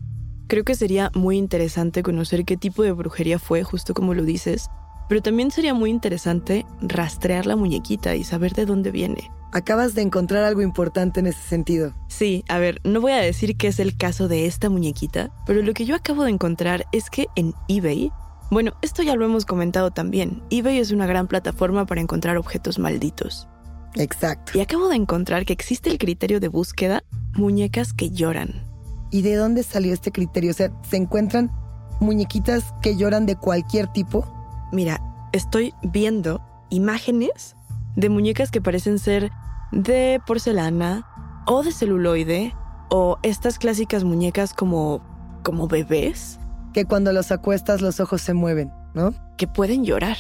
Creo 0.48 0.64
que 0.64 0.76
sería 0.76 1.12
muy 1.16 1.38
interesante 1.38 2.04
conocer 2.04 2.46
qué 2.46 2.58
tipo 2.58 2.84
de 2.84 2.92
brujería 2.92 3.40
fue, 3.40 3.64
justo 3.64 3.94
como 3.94 4.14
lo 4.14 4.24
dices, 4.24 4.70
pero 5.08 5.22
también 5.22 5.52
sería 5.52 5.74
muy 5.74 5.90
interesante 5.90 6.66
rastrear 6.82 7.46
la 7.46 7.56
muñequita 7.56 8.16
y 8.16 8.24
saber 8.24 8.54
de 8.54 8.66
dónde 8.66 8.92
viene. 8.92 9.32
Acabas 9.52 9.94
de 9.94 10.02
encontrar 10.02 10.44
algo 10.44 10.62
importante 10.62 11.20
en 11.20 11.28
ese 11.28 11.42
sentido. 11.42 11.94
Sí, 12.08 12.44
a 12.50 12.58
ver, 12.58 12.82
no 12.84 13.02
voy 13.02 13.12
a 13.12 13.18
decir 13.18 13.56
que 13.56 13.68
es 13.68 13.80
el 13.80 13.96
caso 13.96 14.28
de 14.28 14.48
esta 14.48 14.70
muñequita, 14.70 15.32
pero 15.46 15.62
lo 15.62 15.74
que 15.74 15.86
yo 15.86 15.96
acabo 15.96 16.24
de 16.24 16.32
encontrar 16.32 16.86
es 16.92 17.10
que 17.10 17.28
en 17.36 17.54
eBay, 17.68 18.12
bueno, 18.50 18.74
esto 18.82 19.04
ya 19.04 19.16
lo 19.16 19.26
hemos 19.26 19.46
comentado 19.46 19.92
también, 19.92 20.42
eBay 20.50 20.80
es 20.80 20.92
una 20.92 21.06
gran 21.06 21.28
plataforma 21.28 21.86
para 21.86 22.02
encontrar 22.02 22.38
objetos 22.38 22.80
malditos. 22.80 23.48
Exacto. 23.96 24.58
Y 24.58 24.62
acabo 24.62 24.90
de 24.90 24.96
encontrar 24.96 25.46
que 25.46 25.54
existe 25.54 25.92
el 25.92 26.00
criterio 26.00 26.40
de 26.40 26.48
búsqueda 26.48 27.04
muñecas 27.36 27.94
que 27.94 28.10
lloran. 28.10 28.64
¿Y 29.12 29.22
de 29.22 29.36
dónde 29.36 29.62
salió 29.62 29.94
este 29.94 30.12
criterio? 30.12 30.50
O 30.50 30.56
sea, 30.56 30.72
¿se 30.90 30.98
encuentran 30.98 31.52
muñequitas 32.00 32.74
que 32.82 32.96
lloran 32.98 33.28
de 33.28 33.36
cualquier 33.36 33.88
tipo? 33.88 34.43
Mira, 34.74 35.00
estoy 35.34 35.76
viendo 35.84 36.42
imágenes 36.72 37.56
de 37.96 38.10
muñecas 38.10 38.50
que 38.50 38.60
parecen 38.60 38.98
ser 38.98 39.30
de 39.72 40.20
porcelana 40.26 41.06
o 41.46 41.62
de 41.62 41.72
celuloide 41.72 42.56
o 42.90 43.20
estas 43.22 43.60
clásicas 43.60 44.04
muñecas 44.04 44.56
como 44.56 45.04
como 45.44 45.68
bebés 45.68 46.40
que 46.74 46.86
cuando 46.86 47.14
los 47.14 47.32
acuestas 47.32 47.82
los 47.82 48.00
ojos 48.00 48.24
se 48.24 48.34
mueven, 48.34 48.72
¿no? 48.96 49.14
Que 49.38 49.48
pueden 49.48 49.86
llorar. 49.86 50.18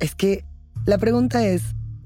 Es 0.00 0.14
que 0.14 0.44
la 0.84 0.98
pregunta 0.98 1.46
es, 1.46 1.62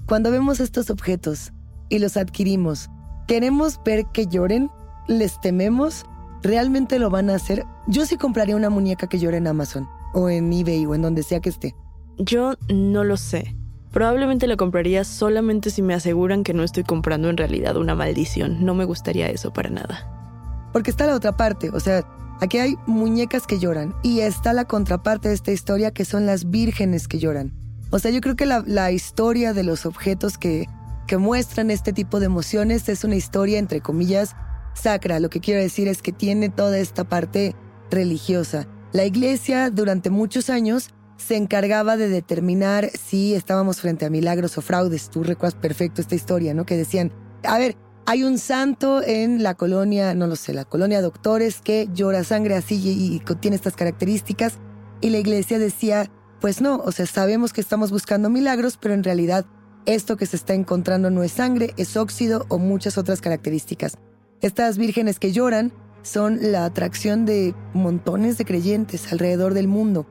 cuando 0.06 0.30
vemos 0.30 0.60
estos 0.60 0.88
objetos 0.88 1.52
y 1.88 1.98
los 1.98 2.16
adquirimos, 2.16 2.90
¿queremos 3.26 3.80
ver 3.84 4.06
que 4.12 4.28
lloren? 4.28 4.70
¿Les 5.08 5.40
tememos? 5.40 6.06
¿Realmente 6.42 7.00
lo 7.00 7.10
van 7.10 7.28
a 7.28 7.34
hacer? 7.34 7.66
Yo 7.88 8.06
sí 8.06 8.16
compraría 8.16 8.54
una 8.54 8.70
muñeca 8.70 9.08
que 9.08 9.18
llore 9.18 9.38
en 9.38 9.48
Amazon 9.48 9.88
o 10.12 10.28
en 10.28 10.52
eBay 10.52 10.86
o 10.86 10.94
en 10.94 11.02
donde 11.02 11.22
sea 11.22 11.40
que 11.40 11.48
esté? 11.48 11.74
Yo 12.18 12.54
no 12.68 13.04
lo 13.04 13.16
sé. 13.16 13.56
Probablemente 13.92 14.46
la 14.46 14.56
compraría 14.56 15.04
solamente 15.04 15.70
si 15.70 15.82
me 15.82 15.92
aseguran 15.92 16.44
que 16.44 16.54
no 16.54 16.62
estoy 16.62 16.82
comprando 16.82 17.28
en 17.28 17.36
realidad 17.36 17.76
una 17.76 17.94
maldición. 17.94 18.64
No 18.64 18.74
me 18.74 18.84
gustaría 18.84 19.28
eso 19.28 19.52
para 19.52 19.68
nada. 19.68 20.08
Porque 20.72 20.90
está 20.90 21.06
la 21.06 21.14
otra 21.14 21.36
parte, 21.36 21.68
o 21.70 21.80
sea, 21.80 22.02
aquí 22.40 22.58
hay 22.58 22.76
muñecas 22.86 23.46
que 23.46 23.58
lloran 23.58 23.94
y 24.02 24.20
está 24.20 24.54
la 24.54 24.64
contraparte 24.64 25.28
de 25.28 25.34
esta 25.34 25.52
historia 25.52 25.90
que 25.90 26.06
son 26.06 26.24
las 26.24 26.50
vírgenes 26.50 27.06
que 27.06 27.18
lloran. 27.18 27.52
O 27.90 27.98
sea, 27.98 28.10
yo 28.10 28.22
creo 28.22 28.36
que 28.36 28.46
la, 28.46 28.90
historia 28.90 29.52
de 29.52 29.64
los 29.64 29.84
objetos 29.84 30.38
que, 30.38 30.66
que 31.06 31.18
muestran 31.18 31.70
este 31.70 31.92
tipo 31.92 32.20
de 32.20 32.26
emociones 32.26 32.88
es 32.88 33.04
una 33.04 33.16
historia, 33.16 33.58
entre 33.58 33.82
comillas, 33.82 34.34
sacra. 34.72 35.20
Lo 35.20 35.28
que 35.28 35.40
quiero 35.40 35.60
decir 35.60 35.88
es 35.88 36.00
que 36.00 36.12
tiene 36.12 36.48
toda 36.48 36.78
esta 36.78 37.04
parte 37.04 37.54
religiosa. 37.90 38.66
La 38.92 39.06
iglesia 39.06 39.70
durante 39.70 40.10
muchos 40.10 40.50
años 40.50 40.90
se 41.16 41.36
encargaba 41.36 41.96
de 41.96 42.08
determinar 42.08 42.90
si 42.90 43.34
estábamos 43.34 43.80
frente 43.80 44.04
a 44.04 44.10
milagros 44.10 44.58
o 44.58 44.60
fraudes. 44.60 45.08
Tú 45.08 45.22
recuerdas 45.22 45.58
perfecto 45.58 46.02
esta 46.02 46.14
historia, 46.14 46.52
¿no? 46.52 46.66
Que 46.66 46.76
decían, 46.76 47.10
a 47.44 47.56
ver, 47.58 47.76
hay 48.04 48.22
un 48.22 48.36
santo 48.36 49.02
en 49.02 49.42
la 49.42 49.54
colonia, 49.54 50.14
no 50.14 50.26
lo 50.26 50.36
sé, 50.36 50.52
la 50.52 50.66
colonia 50.66 51.00
Doctores 51.00 51.60
que 51.62 51.88
llora 51.94 52.22
sangre 52.24 52.54
así 52.54 52.74
y, 52.74 53.16
y 53.16 53.34
tiene 53.36 53.56
estas 53.56 53.76
características. 53.76 54.58
Y 55.00 55.08
la 55.08 55.18
iglesia 55.18 55.58
decía, 55.58 56.10
pues 56.40 56.60
no, 56.60 56.76
o 56.76 56.92
sea, 56.92 57.06
sabemos 57.06 57.52
que 57.54 57.62
estamos 57.62 57.92
buscando 57.92 58.28
milagros, 58.28 58.76
pero 58.76 58.92
en 58.92 59.04
realidad 59.04 59.46
esto 59.86 60.16
que 60.18 60.26
se 60.26 60.36
está 60.36 60.52
encontrando 60.52 61.10
no 61.10 61.22
es 61.22 61.32
sangre, 61.32 61.72
es 61.78 61.96
óxido 61.96 62.44
o 62.48 62.58
muchas 62.58 62.98
otras 62.98 63.20
características. 63.20 63.94
Estas 64.42 64.76
vírgenes 64.76 65.18
que 65.18 65.32
lloran 65.32 65.72
son 66.02 66.38
la 66.52 66.64
atracción 66.64 67.24
de 67.24 67.54
montones 67.74 68.38
de 68.38 68.44
creyentes 68.44 69.12
alrededor 69.12 69.54
del 69.54 69.68
mundo. 69.68 70.06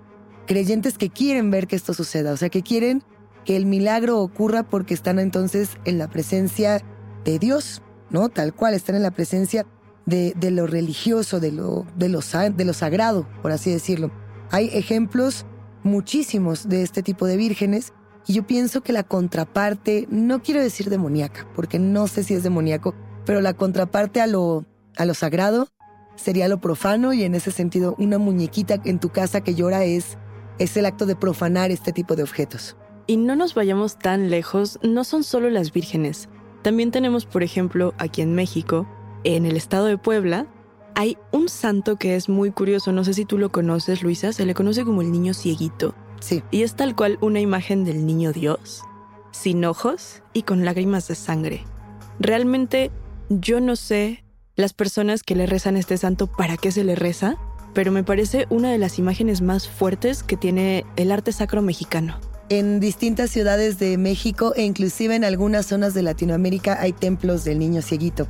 Creyentes 0.48 0.98
que 0.98 1.10
quieren 1.10 1.51
ver 1.51 1.67
que 1.67 1.75
esto 1.75 1.93
suceda, 1.93 2.33
o 2.33 2.38
sea, 2.38 2.50
que 2.50 2.62
quieren 2.62 3.03
que 3.45 3.55
el 3.55 3.65
milagro 3.65 4.19
ocurra 4.19 4.63
porque 4.63 4.93
están 4.93 5.19
entonces 5.19 5.77
en 5.86 5.98
la 5.98 6.10
presencia 6.10 6.81
de 7.24 7.39
Dios, 7.39 7.81
¿no? 8.10 8.29
Tal 8.29 8.53
cual, 8.53 8.74
están 8.74 8.95
en 8.95 9.03
la 9.03 9.12
presencia 9.12 9.65
de, 10.05 10.33
lo 10.51 10.67
religioso, 10.67 11.39
de 11.39 11.51
lo, 11.51 11.86
de, 11.95 12.10
lo, 12.10 12.19
de 12.19 12.65
lo 12.65 12.74
sagrado, 12.74 13.27
por 13.41 13.51
así 13.51 13.71
decirlo. 13.71 14.12
Hay 14.51 14.69
ejemplos 14.74 15.45
muchísimos 15.83 16.67
de 16.67 16.83
este 16.83 17.01
tipo 17.01 17.25
de 17.25 17.38
vírgenes 17.38 17.93
y 18.27 18.33
yo 18.33 18.45
pienso 18.45 18.81
que 18.81 18.93
la 18.93 19.03
contraparte, 19.03 20.07
no 20.10 20.41
quiero 20.43 20.62
decir 20.62 20.89
demoníaca, 20.89 21.48
porque 21.55 21.79
no 21.79 22.07
sé 22.07 22.24
si 22.24 22.33
es 22.33 22.43
demoníaco, 22.43 22.93
pero 23.25 23.41
la 23.41 23.53
contraparte 23.53 24.21
a 24.21 24.27
lo, 24.27 24.65
a 24.98 25.05
lo 25.05 25.13
sagrado 25.13 25.67
sería 26.15 26.47
lo 26.47 26.59
profano 26.59 27.13
y 27.13 27.23
en 27.23 27.35
ese 27.35 27.51
sentido 27.51 27.95
una 27.97 28.17
muñequita 28.17 28.81
en 28.85 28.99
tu 28.99 29.09
casa 29.09 29.41
que 29.41 29.55
llora 29.55 29.83
es, 29.83 30.17
es 30.59 30.77
el 30.77 30.85
acto 30.85 31.05
de 31.05 31.15
profanar 31.15 31.71
este 31.71 31.91
tipo 31.91 32.15
de 32.15 32.23
objetos. 32.23 32.77
Y 33.07 33.17
no 33.17 33.35
nos 33.35 33.55
vayamos 33.55 33.97
tan 33.97 34.29
lejos, 34.29 34.79
no 34.83 35.03
son 35.03 35.23
solo 35.23 35.49
las 35.49 35.73
vírgenes. 35.73 36.29
También 36.61 36.91
tenemos, 36.91 37.25
por 37.25 37.43
ejemplo, 37.43 37.93
aquí 37.97 38.21
en 38.21 38.35
México, 38.35 38.87
en 39.23 39.45
el 39.45 39.57
estado 39.57 39.85
de 39.85 39.97
Puebla, 39.97 40.47
hay 40.95 41.17
un 41.31 41.49
santo 41.49 41.95
que 41.95 42.15
es 42.15 42.29
muy 42.29 42.51
curioso, 42.51 42.91
no 42.91 43.03
sé 43.03 43.13
si 43.13 43.25
tú 43.25 43.37
lo 43.37 43.51
conoces, 43.51 44.03
Luisa, 44.03 44.33
se 44.33 44.45
le 44.45 44.53
conoce 44.53 44.85
como 44.85 45.01
el 45.01 45.11
niño 45.11 45.33
cieguito. 45.33 45.95
Sí. 46.19 46.43
Y 46.51 46.61
es 46.61 46.75
tal 46.75 46.95
cual 46.95 47.17
una 47.21 47.39
imagen 47.39 47.83
del 47.83 48.05
niño 48.05 48.31
Dios, 48.31 48.83
sin 49.31 49.65
ojos 49.65 50.21
y 50.33 50.43
con 50.43 50.63
lágrimas 50.65 51.07
de 51.07 51.15
sangre. 51.15 51.65
Realmente 52.19 52.91
yo 53.29 53.59
no 53.59 53.75
sé 53.75 54.23
las 54.61 54.73
personas 54.73 55.23
que 55.23 55.35
le 55.35 55.47
rezan 55.47 55.75
este 55.75 55.97
santo 55.97 56.27
para 56.27 56.55
qué 56.55 56.71
se 56.71 56.83
le 56.83 56.95
reza, 56.95 57.35
pero 57.73 57.91
me 57.91 58.03
parece 58.03 58.45
una 58.49 58.71
de 58.71 58.77
las 58.77 58.99
imágenes 58.99 59.41
más 59.41 59.67
fuertes 59.67 60.23
que 60.23 60.37
tiene 60.37 60.85
el 60.95 61.11
arte 61.11 61.31
sacro 61.31 61.61
mexicano. 61.61 62.19
En 62.49 62.79
distintas 62.79 63.31
ciudades 63.31 63.79
de 63.79 63.97
México 63.97 64.53
e 64.55 64.63
inclusive 64.63 65.15
en 65.15 65.23
algunas 65.23 65.65
zonas 65.65 65.93
de 65.93 66.03
Latinoamérica 66.03 66.77
hay 66.79 66.91
templos 66.91 67.43
del 67.43 67.59
niño 67.59 67.81
cieguito. 67.81 68.27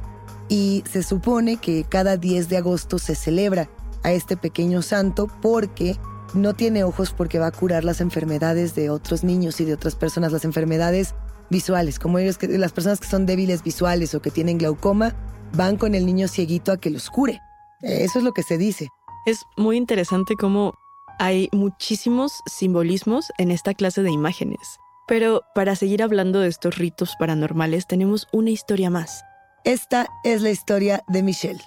Y 0.48 0.84
se 0.90 1.04
supone 1.04 1.58
que 1.58 1.84
cada 1.84 2.18
10 2.18 2.50
de 2.50 2.58
agosto 2.58 3.00
se 3.00 3.16
celebra 3.16 3.70
a 4.04 4.12
este 4.12 4.38
pequeño 4.38 4.82
santo 4.82 5.28
porque 5.42 5.98
no 6.34 6.54
tiene 6.54 6.84
ojos 6.84 7.14
porque 7.16 7.40
va 7.40 7.48
a 7.48 7.52
curar 7.52 7.84
las 7.84 8.00
enfermedades 8.00 8.76
de 8.76 8.90
otros 8.90 9.24
niños 9.24 9.60
y 9.60 9.66
de 9.66 9.74
otras 9.74 9.96
personas, 9.96 10.32
las 10.32 10.46
enfermedades 10.46 11.14
visuales, 11.50 12.00
como 12.00 12.20
ellos, 12.20 12.38
las 12.42 12.72
personas 12.72 13.00
que 13.00 13.08
son 13.08 13.26
débiles 13.26 13.64
visuales 13.64 14.14
o 14.16 14.22
que 14.22 14.32
tienen 14.32 14.58
glaucoma, 14.58 15.16
van 15.54 15.78
con 15.78 15.96
el 15.96 16.06
niño 16.06 16.28
cieguito 16.28 16.72
a 16.72 16.78
que 16.78 16.90
los 16.90 17.10
cure. 17.10 17.42
Eso 17.82 18.20
es 18.20 18.26
lo 18.26 18.34
que 18.34 18.44
se 18.44 18.58
dice. 18.58 18.90
Es 19.26 19.44
muy 19.58 19.78
interesante 19.78 20.36
cómo 20.36 20.74
hay 21.20 21.50
muchísimos 21.52 22.42
simbolismos 22.46 23.32
en 23.38 23.52
esta 23.52 23.74
clase 23.74 24.04
de 24.04 24.12
imágenes. 24.12 24.80
Pero 25.08 25.44
para 25.54 25.76
seguir 25.76 26.04
hablando 26.04 26.40
de 26.40 26.48
estos 26.48 26.78
ritos 26.78 27.16
paranormales 27.18 27.88
tenemos 27.88 28.28
una 28.32 28.50
historia 28.50 28.90
más. 28.90 29.24
Esta 29.64 30.08
es 30.24 30.42
la 30.42 30.50
historia 30.50 31.04
de 31.08 31.24
Michelle. 31.24 31.62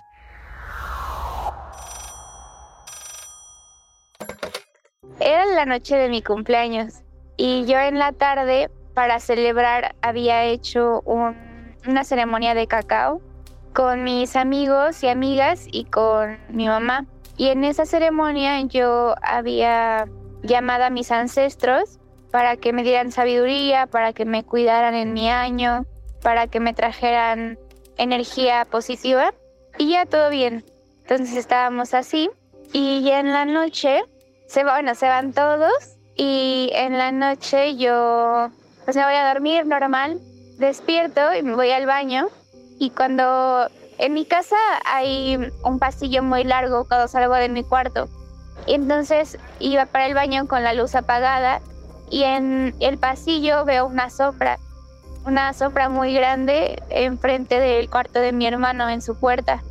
Era 5.20 5.46
la 5.46 5.66
noche 5.66 5.96
de 5.96 6.08
mi 6.08 6.22
cumpleaños 6.22 7.02
y 7.36 7.64
yo 7.66 7.78
en 7.78 7.98
la 7.98 8.12
tarde 8.12 8.70
para 8.94 9.20
celebrar 9.20 9.94
había 10.02 10.44
hecho 10.44 11.02
una 11.06 12.04
ceremonia 12.04 12.54
de 12.54 12.66
cacao 12.66 13.20
con 13.74 14.04
mis 14.04 14.36
amigos 14.36 15.02
y 15.02 15.08
amigas 15.08 15.66
y 15.70 15.84
con 15.84 16.38
mi 16.48 16.68
mamá. 16.68 17.06
Y 17.36 17.48
en 17.48 17.64
esa 17.64 17.84
ceremonia 17.84 18.60
yo 18.62 19.16
había 19.20 20.06
llamado 20.42 20.84
a 20.84 20.90
mis 20.90 21.10
ancestros 21.10 21.98
para 22.30 22.56
que 22.56 22.72
me 22.72 22.84
dieran 22.84 23.10
sabiduría, 23.10 23.86
para 23.86 24.12
que 24.12 24.24
me 24.24 24.44
cuidaran 24.44 24.94
en 24.94 25.12
mi 25.12 25.28
año, 25.28 25.84
para 26.22 26.46
que 26.46 26.60
me 26.60 26.72
trajeran 26.72 27.58
energía 27.98 28.64
positiva 28.64 29.34
y 29.76 29.90
ya 29.90 30.06
todo 30.06 30.30
bien. 30.30 30.64
Entonces 31.02 31.36
estábamos 31.36 31.94
así 31.94 32.30
y 32.72 33.02
ya 33.02 33.18
en 33.18 33.32
la 33.32 33.44
noche 33.44 34.04
se, 34.46 34.62
bueno, 34.62 34.94
se 34.94 35.08
van 35.08 35.32
todos 35.32 35.96
y 36.16 36.70
en 36.74 36.96
la 36.96 37.10
noche 37.10 37.76
yo 37.76 38.50
pues 38.84 38.96
me 38.96 39.04
voy 39.04 39.14
a 39.14 39.32
dormir 39.32 39.66
normal, 39.66 40.20
despierto 40.58 41.34
y 41.34 41.42
me 41.42 41.56
voy 41.56 41.72
al 41.72 41.86
baño 41.86 42.28
y 42.84 42.90
cuando 42.90 43.66
en 43.96 44.12
mi 44.12 44.26
casa 44.26 44.56
hay 44.84 45.38
un 45.62 45.78
pasillo 45.78 46.22
muy 46.22 46.44
largo 46.44 46.84
cuando 46.84 47.08
salgo 47.08 47.34
de 47.34 47.48
mi 47.48 47.64
cuarto. 47.64 48.08
Y 48.66 48.74
entonces 48.74 49.38
iba 49.58 49.86
para 49.86 50.06
el 50.06 50.12
baño 50.12 50.46
con 50.46 50.62
la 50.62 50.74
luz 50.74 50.94
apagada 50.94 51.62
y 52.10 52.24
en 52.24 52.74
el 52.80 52.98
pasillo 52.98 53.64
veo 53.64 53.86
una 53.86 54.10
sombra, 54.10 54.58
una 55.24 55.54
sombra 55.54 55.88
muy 55.88 56.12
grande 56.12 56.82
enfrente 56.90 57.58
del 57.58 57.88
cuarto 57.88 58.20
de 58.20 58.32
mi 58.32 58.46
hermano 58.46 58.90
en 58.90 59.00
su 59.00 59.18
puerta. 59.18 59.62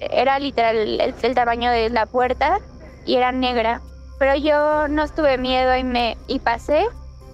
Era 0.00 0.38
literal 0.38 1.00
el 1.00 1.34
tamaño 1.34 1.70
de 1.70 1.88
la 1.88 2.04
puerta 2.04 2.58
y 3.06 3.16
era 3.16 3.32
negra. 3.32 3.80
Pero 4.18 4.36
yo 4.36 4.88
no 4.88 5.08
tuve 5.08 5.38
miedo 5.38 5.74
y 5.74 5.84
me 5.84 6.18
y 6.26 6.38
pasé 6.38 6.86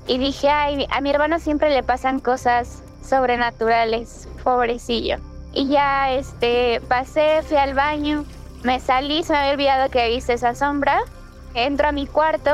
y 0.07 0.19
dije, 0.19 0.49
ay, 0.49 0.87
a 0.91 1.01
mi 1.01 1.11
hermano 1.11 1.41
siempre 1.41 1.71
le 1.71 1.83
pasan 1.83 2.21
cosas 2.21 2.85
sobrenaturales, 3.09 4.29
pobrecillo. 4.45 5.17
Y 5.53 5.69
ya 5.69 6.13
este 6.13 6.81
pasé, 6.89 7.43
fui 7.43 7.57
al 7.57 7.75
baño, 7.75 8.25
me 8.63 8.81
salí, 8.81 9.23
se 9.23 9.33
me 9.33 9.39
había 9.39 9.53
olvidado 9.53 9.91
que 9.91 10.09
viste 10.09 10.35
esa 10.35 10.55
sombra. 10.55 11.01
Entro 11.55 11.89
a 11.89 11.93
mi 11.93 12.07
cuarto, 12.07 12.53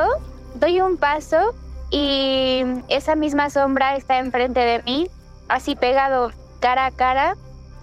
doy 0.55 0.81
un 0.81 0.97
paso 0.97 1.55
y 1.91 2.65
esa 2.89 3.15
misma 3.15 3.51
sombra 3.51 3.97
está 3.97 4.19
enfrente 4.19 4.61
de 4.61 4.83
mí, 4.83 5.09
así 5.49 5.77
pegado 5.77 6.33
cara 6.61 6.87
a 6.87 6.91
cara. 6.91 7.37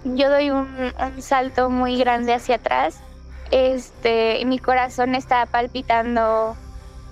Yo 0.03 0.29
doy 0.29 0.49
un, 0.49 0.67
salto 1.19 1.69
muy 1.69 1.97
grande 1.97 2.33
hacia 2.33 2.55
atrás 2.55 2.99
este, 3.51 4.39
y 4.39 4.45
mi 4.45 4.57
corazón 4.57 5.13
estaba 5.13 5.45
palpitando. 5.45 6.55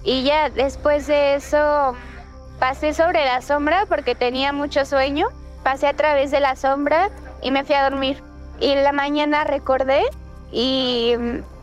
Y 0.03 0.23
ya 0.23 0.49
después 0.49 1.05
de 1.07 1.35
eso 1.35 1.95
pasé 2.59 2.93
sobre 2.93 3.25
la 3.25 3.41
sombra 3.41 3.85
porque 3.87 4.15
tenía 4.15 4.53
mucho 4.53 4.85
sueño, 4.85 5.27
pasé 5.63 5.87
a 5.87 5.93
través 5.93 6.31
de 6.31 6.39
la 6.39 6.55
sombra 6.55 7.09
y 7.41 7.51
me 7.51 7.63
fui 7.63 7.75
a 7.75 7.89
dormir. 7.89 8.21
Y 8.59 8.71
en 8.71 8.83
la 8.83 8.91
mañana 8.91 9.43
recordé 9.43 10.03
y 10.51 11.13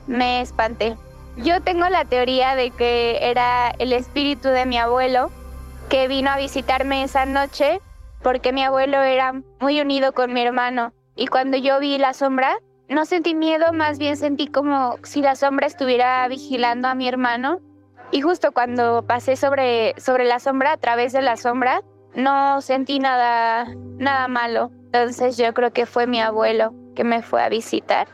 me 0.07 0.41
espanté. 0.41 0.97
Yo 1.37 1.61
tengo 1.61 1.89
la 1.89 2.05
teoría 2.05 2.55
de 2.55 2.71
que 2.71 3.19
era 3.21 3.71
el 3.79 3.93
espíritu 3.93 4.49
de 4.49 4.65
mi 4.65 4.79
abuelo 4.79 5.31
que 5.91 6.09
vino 6.09 6.31
a 6.31 6.39
visitarme 6.39 7.03
esa 7.03 7.27
noche 7.27 7.81
porque 8.23 8.53
mi 8.53 8.65
abuelo 8.65 9.03
era 9.03 9.35
muy 9.61 9.81
unido 9.81 10.13
con 10.13 10.33
mi 10.33 10.43
hermano. 10.43 10.93
Y 11.15 11.27
cuando 11.27 11.57
yo 11.57 11.79
vi 11.79 11.99
la 11.99 12.13
sombra, 12.15 12.59
no 12.89 13.05
sentí 13.05 13.35
miedo, 13.35 13.73
más 13.73 13.99
bien 13.99 14.17
sentí 14.17 14.47
como 14.47 14.99
si 15.03 15.23
la 15.23 15.37
sombra 15.37 15.67
estuviera 15.67 16.27
vigilando 16.29 16.89
a 16.89 16.95
mi 16.95 17.07
hermano. 17.09 17.61
Y 18.11 18.21
justo 18.21 18.53
cuando 18.53 19.03
pasé 19.07 19.37
sobre, 19.37 19.95
sobre 20.01 20.25
la 20.25 20.39
sombra, 20.39 20.73
a 20.73 20.77
través 20.77 21.13
de 21.13 21.23
la 21.23 21.37
sombra, 21.37 21.83
no 22.17 22.61
sentí 22.63 22.99
nada, 22.99 23.67
nada 23.99 24.27
malo. 24.27 24.73
Entonces 24.87 25.37
yo 25.37 25.53
creo 25.55 25.73
que 25.73 25.87
fue 25.87 26.07
mi 26.07 26.21
abuelo 26.21 26.75
que 26.97 27.05
me 27.05 27.23
fue 27.23 27.43
a 27.43 27.49
visitar. 27.49 28.09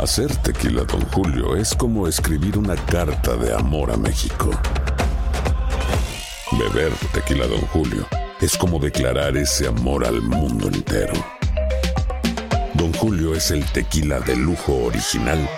Hacer 0.00 0.34
tequila, 0.36 0.84
don 0.84 1.00
Julio, 1.08 1.56
es 1.56 1.74
como 1.74 2.06
escribir 2.06 2.56
una 2.56 2.76
carta 2.76 3.36
de 3.36 3.52
amor 3.52 3.90
a 3.90 3.96
México. 3.96 4.50
Beber 6.52 6.92
tequila, 7.12 7.46
don 7.48 7.60
Julio, 7.72 8.06
es 8.40 8.56
como 8.56 8.78
declarar 8.78 9.36
ese 9.36 9.66
amor 9.66 10.06
al 10.06 10.22
mundo 10.22 10.68
entero. 10.68 11.14
Don 12.74 12.92
Julio 12.92 13.34
es 13.34 13.50
el 13.50 13.64
tequila 13.72 14.20
de 14.20 14.36
lujo 14.36 14.84
original, 14.84 15.48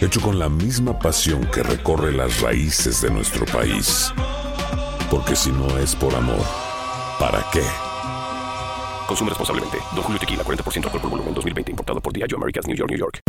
hecho 0.00 0.22
con 0.22 0.38
la 0.38 0.48
misma 0.48 0.98
pasión 0.98 1.44
que 1.52 1.62
recorre 1.62 2.12
las 2.12 2.40
raíces 2.40 3.02
de 3.02 3.10
nuestro 3.10 3.44
país. 3.44 4.10
Porque 5.12 5.36
si 5.36 5.52
no 5.52 5.68
es 5.76 5.94
por 5.94 6.14
amor, 6.14 6.40
¿para 7.20 7.44
qué? 7.52 7.62
Consume 9.06 9.28
responsablemente. 9.28 9.76
Don 9.94 10.02
Julio 10.02 10.18
Tequila, 10.18 10.42
40% 10.42 10.86
alcohol 10.86 11.00
por 11.02 11.10
volumen, 11.10 11.34
2020. 11.34 11.70
Importado 11.70 12.00
por 12.00 12.14
Diageo 12.14 12.38
Americas, 12.38 12.66
New 12.66 12.74
York, 12.74 12.90
New 12.90 12.98
York. 12.98 13.20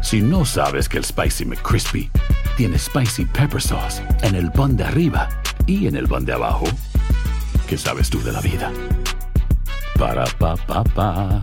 Si 0.00 0.20
no 0.20 0.44
sabes 0.44 0.88
que 0.88 0.98
el 0.98 1.04
Spicy 1.04 1.44
McCrispy 1.44 2.08
tiene 2.56 2.78
Spicy 2.78 3.24
Pepper 3.24 3.60
Sauce 3.60 4.00
en 4.22 4.36
el 4.36 4.52
pan 4.52 4.76
de 4.76 4.84
arriba 4.84 5.28
y 5.66 5.88
en 5.88 5.96
el 5.96 6.06
pan 6.06 6.24
de 6.24 6.34
abajo, 6.34 6.66
¿qué 7.68 7.76
sabes 7.76 8.08
tú 8.08 8.22
de 8.22 8.30
la 8.30 8.40
vida? 8.40 8.70
Para, 9.98 10.24
pa, 10.38 10.54
pa, 10.54 10.84
pa. 10.84 11.42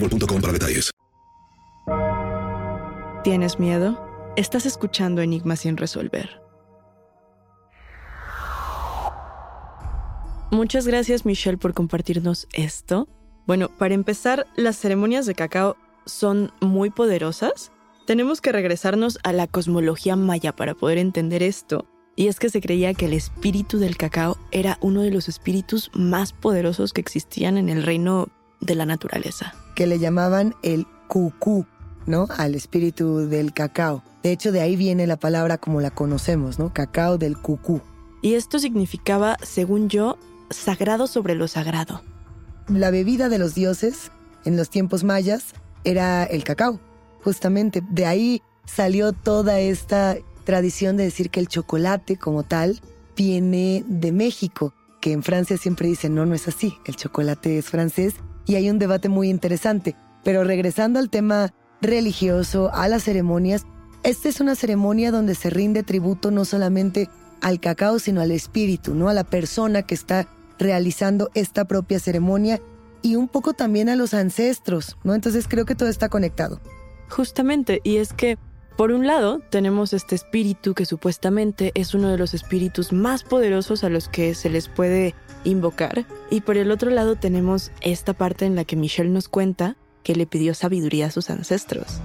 boostmobile.com 0.00 0.40
para 0.40 0.52
detalles. 0.52 0.90
¿Tienes 3.24 3.58
miedo? 3.58 3.98
Estás 4.36 4.66
escuchando 4.66 5.22
Enigmas 5.22 5.60
sin 5.60 5.76
resolver. 5.76 6.40
Muchas 10.50 10.86
gracias 10.86 11.26
Michelle 11.26 11.58
por 11.58 11.74
compartirnos 11.74 12.46
esto. 12.52 13.08
Bueno, 13.46 13.68
para 13.68 13.94
empezar, 13.94 14.46
las 14.56 14.76
ceremonias 14.76 15.26
de 15.26 15.34
cacao 15.34 15.76
son 16.04 16.52
muy 16.60 16.90
poderosas. 16.90 17.72
Tenemos 18.06 18.40
que 18.40 18.52
regresarnos 18.52 19.18
a 19.24 19.32
la 19.32 19.48
cosmología 19.48 20.14
maya 20.14 20.52
para 20.52 20.74
poder 20.74 20.98
entender 20.98 21.42
esto. 21.42 21.86
Y 22.14 22.28
es 22.28 22.38
que 22.38 22.48
se 22.48 22.60
creía 22.60 22.94
que 22.94 23.06
el 23.06 23.12
espíritu 23.12 23.78
del 23.78 23.96
cacao 23.96 24.38
era 24.52 24.78
uno 24.80 25.02
de 25.02 25.10
los 25.10 25.28
espíritus 25.28 25.90
más 25.94 26.32
poderosos 26.32 26.92
que 26.92 27.00
existían 27.00 27.58
en 27.58 27.68
el 27.68 27.82
reino 27.82 28.28
de 28.60 28.74
la 28.74 28.86
naturaleza. 28.86 29.54
Que 29.74 29.86
le 29.86 29.98
llamaban 29.98 30.54
el 30.62 30.86
cucú, 31.08 31.66
¿no? 32.06 32.28
Al 32.36 32.54
espíritu 32.54 33.28
del 33.28 33.52
cacao. 33.52 34.02
De 34.22 34.32
hecho, 34.32 34.52
de 34.52 34.60
ahí 34.60 34.76
viene 34.76 35.06
la 35.06 35.16
palabra 35.16 35.58
como 35.58 35.80
la 35.80 35.90
conocemos, 35.90 36.58
¿no? 36.58 36.72
Cacao 36.72 37.18
del 37.18 37.38
cucú. 37.38 37.80
Y 38.22 38.34
esto 38.34 38.58
significaba, 38.58 39.36
según 39.42 39.88
yo, 39.88 40.18
sagrado 40.50 41.06
sobre 41.06 41.34
lo 41.34 41.48
sagrado. 41.48 42.02
La 42.68 42.90
bebida 42.90 43.28
de 43.28 43.38
los 43.38 43.54
dioses 43.54 44.10
en 44.44 44.56
los 44.56 44.70
tiempos 44.70 45.04
mayas 45.04 45.54
era 45.84 46.24
el 46.24 46.42
cacao, 46.42 46.80
justamente. 47.22 47.82
De 47.88 48.06
ahí 48.06 48.42
salió 48.64 49.12
toda 49.12 49.60
esta 49.60 50.16
tradición 50.44 50.96
de 50.96 51.04
decir 51.04 51.30
que 51.30 51.40
el 51.40 51.48
chocolate 51.48 52.16
como 52.16 52.42
tal 52.42 52.80
viene 53.16 53.84
de 53.86 54.12
México, 54.12 54.74
que 55.00 55.12
en 55.12 55.22
Francia 55.22 55.56
siempre 55.56 55.88
dicen, 55.88 56.14
no, 56.14 56.26
no 56.26 56.34
es 56.34 56.48
así, 56.48 56.76
el 56.86 56.96
chocolate 56.96 57.58
es 57.58 57.66
francés 57.66 58.14
y 58.46 58.54
hay 58.54 58.70
un 58.70 58.78
debate 58.78 59.08
muy 59.08 59.28
interesante. 59.28 59.96
Pero 60.24 60.44
regresando 60.44 60.98
al 60.98 61.10
tema 61.10 61.52
religioso, 61.80 62.70
a 62.72 62.88
las 62.88 63.04
ceremonias, 63.04 63.66
esta 64.02 64.28
es 64.28 64.40
una 64.40 64.54
ceremonia 64.54 65.10
donde 65.10 65.34
se 65.34 65.50
rinde 65.50 65.82
tributo 65.82 66.30
no 66.30 66.44
solamente 66.44 67.08
al 67.42 67.60
cacao, 67.60 67.98
sino 67.98 68.20
al 68.20 68.30
espíritu, 68.30 68.94
¿no? 68.94 69.08
A 69.08 69.14
la 69.14 69.24
persona 69.24 69.82
que 69.82 69.94
está 69.94 70.28
realizando 70.58 71.30
esta 71.34 71.66
propia 71.66 71.98
ceremonia 71.98 72.60
y 73.02 73.16
un 73.16 73.28
poco 73.28 73.52
también 73.52 73.88
a 73.88 73.96
los 73.96 74.14
ancestros, 74.14 74.96
¿no? 75.04 75.14
Entonces 75.14 75.46
creo 75.48 75.64
que 75.64 75.74
todo 75.74 75.88
está 75.88 76.08
conectado. 76.08 76.60
Justamente, 77.08 77.80
y 77.84 77.96
es 77.96 78.12
que 78.12 78.38
por 78.76 78.92
un 78.92 79.06
lado, 79.06 79.40
tenemos 79.50 79.94
este 79.94 80.14
espíritu 80.14 80.74
que 80.74 80.84
supuestamente 80.84 81.72
es 81.74 81.94
uno 81.94 82.10
de 82.10 82.18
los 82.18 82.34
espíritus 82.34 82.92
más 82.92 83.24
poderosos 83.24 83.84
a 83.84 83.88
los 83.88 84.08
que 84.08 84.34
se 84.34 84.50
les 84.50 84.68
puede 84.68 85.14
invocar. 85.44 86.06
Y 86.30 86.42
por 86.42 86.58
el 86.58 86.70
otro 86.70 86.90
lado 86.90 87.16
tenemos 87.16 87.70
esta 87.80 88.12
parte 88.12 88.44
en 88.44 88.54
la 88.54 88.64
que 88.64 88.76
Michelle 88.76 89.08
nos 89.08 89.28
cuenta 89.28 89.76
que 90.02 90.14
le 90.14 90.26
pidió 90.26 90.52
sabiduría 90.54 91.06
a 91.06 91.10
sus 91.10 91.30
ancestros. 91.30 92.00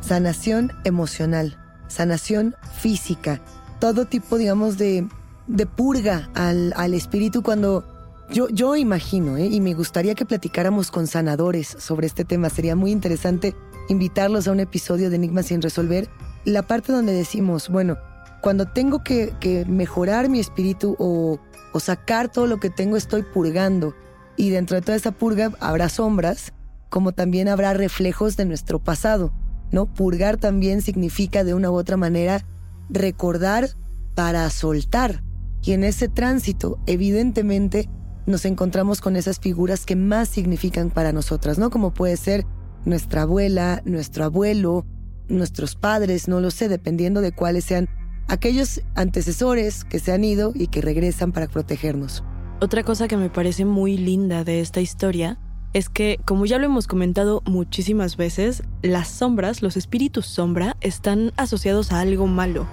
Sanación 0.00 0.72
emocional, 0.84 1.58
sanación 1.88 2.56
física, 2.80 3.42
todo 3.78 4.06
tipo, 4.06 4.38
digamos, 4.38 4.78
de, 4.78 5.06
de 5.46 5.66
purga 5.66 6.30
al, 6.34 6.72
al 6.76 6.94
espíritu 6.94 7.42
cuando 7.42 7.84
yo, 8.30 8.48
yo 8.48 8.76
imagino, 8.76 9.36
¿eh? 9.36 9.46
y 9.46 9.60
me 9.60 9.74
gustaría 9.74 10.14
que 10.14 10.24
platicáramos 10.24 10.90
con 10.90 11.06
sanadores 11.06 11.68
sobre 11.68 12.06
este 12.06 12.24
tema. 12.24 12.48
Sería 12.48 12.76
muy 12.76 12.90
interesante 12.90 13.54
invitarlos 13.88 14.48
a 14.48 14.52
un 14.52 14.60
episodio 14.60 15.10
de 15.10 15.16
Enigmas 15.16 15.46
sin 15.46 15.62
resolver. 15.62 16.08
La 16.44 16.62
parte 16.62 16.92
donde 16.92 17.12
decimos, 17.12 17.68
bueno, 17.68 17.96
cuando 18.42 18.66
tengo 18.66 19.02
que, 19.02 19.64
mejorar 19.68 20.28
mi 20.28 20.40
espíritu 20.40 20.96
o, 20.98 21.38
o 21.72 21.80
sacar 21.80 22.30
todo 22.30 22.46
lo 22.46 22.60
que 22.60 22.70
tengo, 22.70 22.96
estoy 22.96 23.22
purgando. 23.22 23.94
Y 24.36 24.50
dentro 24.50 24.76
de 24.76 24.82
toda 24.82 24.96
esa 24.96 25.12
purga 25.12 25.52
habrá 25.60 25.88
sombras, 25.88 26.52
como 26.90 27.12
también 27.12 27.48
habrá 27.48 27.72
reflejos 27.72 28.36
de 28.36 28.44
nuestro 28.44 28.78
pasado. 28.78 29.32
¿no? 29.70 29.86
Purgar 29.86 30.36
también 30.36 30.82
significa 30.82 31.44
de 31.44 31.54
una 31.54 31.70
u 31.70 31.74
otra 31.74 31.96
manera 31.96 32.44
recordar 32.88 33.70
para 34.14 34.48
soltar. 34.50 35.22
Y 35.62 35.72
en 35.72 35.84
ese 35.84 36.08
tránsito, 36.08 36.78
evidentemente, 36.86 37.88
nos 38.26 38.44
encontramos 38.44 39.00
con 39.00 39.16
esas 39.16 39.38
figuras 39.38 39.86
que 39.86 39.96
más 39.96 40.28
significan 40.28 40.90
para 40.90 41.12
nosotras, 41.12 41.58
¿no? 41.58 41.70
Como 41.70 41.92
puede 41.92 42.16
ser 42.16 42.46
nuestra 42.84 43.22
abuela, 43.22 43.82
nuestro 43.84 44.24
abuelo, 44.24 44.84
nuestros 45.28 45.74
padres, 45.74 46.28
no 46.28 46.40
lo 46.40 46.50
sé, 46.50 46.68
dependiendo 46.68 47.20
de 47.20 47.32
cuáles 47.32 47.64
sean 47.64 47.88
aquellos 48.28 48.82
antecesores 48.94 49.84
que 49.84 49.98
se 49.98 50.12
han 50.12 50.24
ido 50.24 50.52
y 50.54 50.68
que 50.68 50.80
regresan 50.80 51.32
para 51.32 51.46
protegernos. 51.46 52.24
Otra 52.60 52.82
cosa 52.82 53.08
que 53.08 53.16
me 53.16 53.30
parece 53.30 53.64
muy 53.64 53.96
linda 53.96 54.44
de 54.44 54.60
esta 54.60 54.80
historia 54.80 55.38
es 55.72 55.88
que, 55.88 56.20
como 56.24 56.46
ya 56.46 56.58
lo 56.58 56.66
hemos 56.66 56.86
comentado 56.86 57.42
muchísimas 57.46 58.16
veces, 58.16 58.62
las 58.82 59.08
sombras, 59.08 59.60
los 59.60 59.76
espíritus 59.76 60.26
sombra, 60.26 60.76
están 60.80 61.32
asociados 61.36 61.90
a 61.90 62.00
algo 62.00 62.26
malo. 62.26 62.66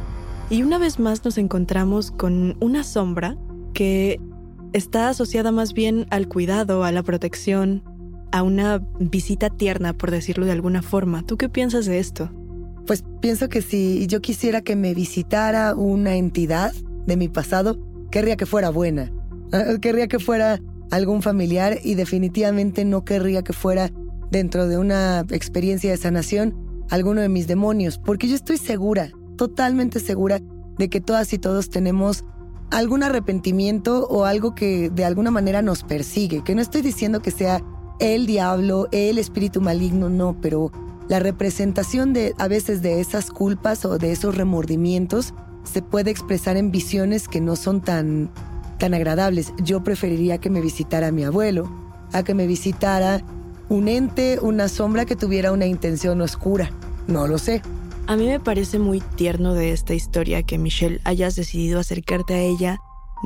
Y 0.50 0.64
una 0.64 0.78
vez 0.78 1.00
más 1.00 1.26
nos 1.26 1.38
encontramos 1.38 2.12
con 2.12 2.58
una 2.60 2.84
sombra 2.84 3.38
que 3.74 4.20
está 4.74 5.10
asociada 5.10 5.52
más 5.52 5.74
bien 5.74 6.06
al 6.12 6.28
cuidado, 6.28 6.84
a 6.84 6.92
la 6.92 7.02
protección, 7.02 7.84
a 8.32 8.44
una 8.44 8.82
visita 9.00 9.50
tierna, 9.50 9.94
por 9.94 10.12
decirlo 10.12 10.46
de 10.46 10.52
alguna 10.52 10.82
forma. 10.82 11.24
¿Tú 11.24 11.38
qué 11.38 11.50
piensas 11.50 11.86
de 11.86 12.00
esto? 12.00 12.32
Pues 12.88 13.04
pienso 13.22 13.50
que 13.50 13.62
si 13.62 14.08
yo 14.08 14.22
quisiera 14.22 14.62
que 14.62 14.76
me 14.76 14.94
visitara 14.94 15.76
una 15.76 16.16
entidad 16.16 16.74
de 17.06 17.18
mi 17.18 17.28
pasado, 17.28 17.78
querría 18.10 18.38
que 18.38 18.46
fuera 18.46 18.70
buena. 18.70 19.12
Ah, 19.52 19.78
querría 19.82 20.08
que 20.08 20.20
fuera 20.20 20.60
algún 20.92 21.22
familiar 21.22 21.80
y 21.84 21.96
definitivamente 21.96 22.86
no 22.86 23.04
querría 23.04 23.44
que 23.44 23.54
fuera 23.54 23.92
dentro 24.30 24.68
de 24.68 24.78
una 24.78 25.26
experiencia 25.30 25.92
de 25.92 25.98
sanación 25.98 26.56
alguno 26.90 27.22
de 27.22 27.30
mis 27.30 27.48
demonios, 27.48 27.98
porque 27.98 28.28
yo 28.28 28.36
estoy 28.36 28.58
segura, 28.58 29.12
totalmente 29.38 30.00
segura 30.00 30.40
de 30.78 30.90
que 30.90 31.00
todas 31.00 31.32
y 31.34 31.38
todos 31.38 31.70
tenemos 31.70 32.26
algún 32.70 33.04
arrepentimiento 33.04 34.08
o 34.08 34.26
algo 34.26 34.56
que 34.56 34.90
de 34.90 35.06
alguna 35.06 35.32
manera 35.32 35.62
nos 35.62 35.84
persigue, 35.84 36.44
que 36.44 36.56
no 36.56 36.62
estoy 36.62 36.82
diciendo 36.82 37.22
que 37.22 37.32
sea 37.32 37.62
el 38.02 38.26
diablo, 38.26 38.90
el 38.92 39.20
espíritu 39.20 39.62
maligno, 39.62 40.10
no, 40.10 40.36
pero 40.42 40.72
la 41.08 41.20
representación 41.20 42.14
de 42.14 42.34
a 42.40 42.48
veces 42.48 42.82
de 42.82 43.00
esas 43.00 43.30
culpas 43.30 43.86
o 43.86 43.98
de 44.00 44.12
esos 44.12 44.36
remordimientos 44.36 45.34
se 45.64 45.84
puede 45.84 46.10
expresar 46.10 46.58
en 46.58 46.72
visiones 46.72 47.28
que 47.28 47.40
no 47.40 47.56
son 47.56 47.80
tan, 47.80 48.32
tan 48.80 48.96
agradables. 48.96 49.54
Yo 49.64 49.84
preferiría 49.84 50.40
que 50.40 50.50
me 50.50 50.62
visitara 50.62 51.12
mi 51.12 51.24
abuelo, 51.24 51.72
a 52.12 52.24
que 52.24 52.34
me 52.34 52.48
visitara 52.48 53.22
un 53.70 53.88
ente, 53.88 54.40
una 54.42 54.68
sombra 54.68 55.06
que 55.06 55.16
tuviera 55.16 55.52
una 55.52 55.68
intención 55.68 56.22
oscura. 56.22 56.72
No 57.08 57.28
lo 57.28 57.38
sé. 57.38 57.62
A 58.08 58.16
mí 58.16 58.26
me 58.26 58.40
parece 58.40 58.80
muy 58.80 59.00
tierno 59.16 59.54
de 59.54 59.74
esta 59.74 59.94
historia 59.94 60.42
que 60.42 60.58
Michelle 60.58 61.00
hayas 61.04 61.36
decidido 61.36 61.80
acercarte 61.80 62.34
a 62.34 62.40
ella 62.40 62.80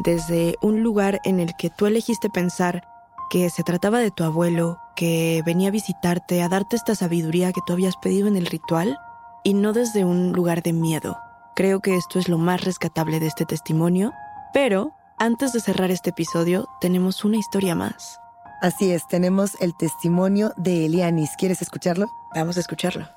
desde 0.04 0.56
un 0.62 0.84
lugar 0.84 1.22
en 1.24 1.40
el 1.40 1.52
que 1.58 1.70
tú 1.70 1.86
elegiste 1.86 2.30
pensar 2.30 2.84
que 3.30 3.50
se 3.50 3.64
trataba 3.64 4.00
de 4.00 4.12
tu 4.12 4.24
abuelo, 4.24 4.80
que 4.96 5.42
venía 5.46 5.70
a 5.70 5.72
visitarte, 5.72 6.42
a 6.42 6.50
darte 6.50 6.76
esta 6.76 6.96
sabiduría 6.96 7.52
que 7.52 7.62
tú 7.66 7.74
habías 7.74 7.98
pedido 7.98 8.28
en 8.28 8.38
el 8.38 8.46
ritual, 8.46 8.98
y 9.44 9.54
no 9.54 9.74
desde 9.74 10.06
un 10.06 10.32
lugar 10.32 10.64
de 10.64 10.74
miedo. 10.74 11.18
Creo 11.56 11.80
que 11.80 11.96
esto 11.96 12.20
es 12.20 12.28
lo 12.28 12.38
más 12.38 12.64
rescatable 12.64 13.20
de 13.20 13.28
este 13.28 13.46
testimonio, 13.46 14.12
pero 14.54 14.94
antes 15.18 15.54
de 15.54 15.62
cerrar 15.62 15.92
este 15.92 16.10
episodio, 16.10 16.68
tenemos 16.82 17.24
una 17.24 17.38
historia 17.38 17.76
más. 17.76 18.20
Así 18.62 18.92
es, 18.92 19.08
tenemos 19.08 19.52
el 19.62 19.76
testimonio 19.76 20.52
de 20.58 20.86
Elianis. 20.86 21.32
¿Quieres 21.38 21.62
escucharlo? 21.62 22.08
Vamos 22.34 22.58
a 22.58 22.62
escucharlo. 22.62 23.08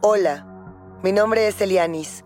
Hola, 0.00 0.46
mi 1.02 1.12
nombre 1.12 1.48
es 1.48 1.60
Elianis. 1.60 2.24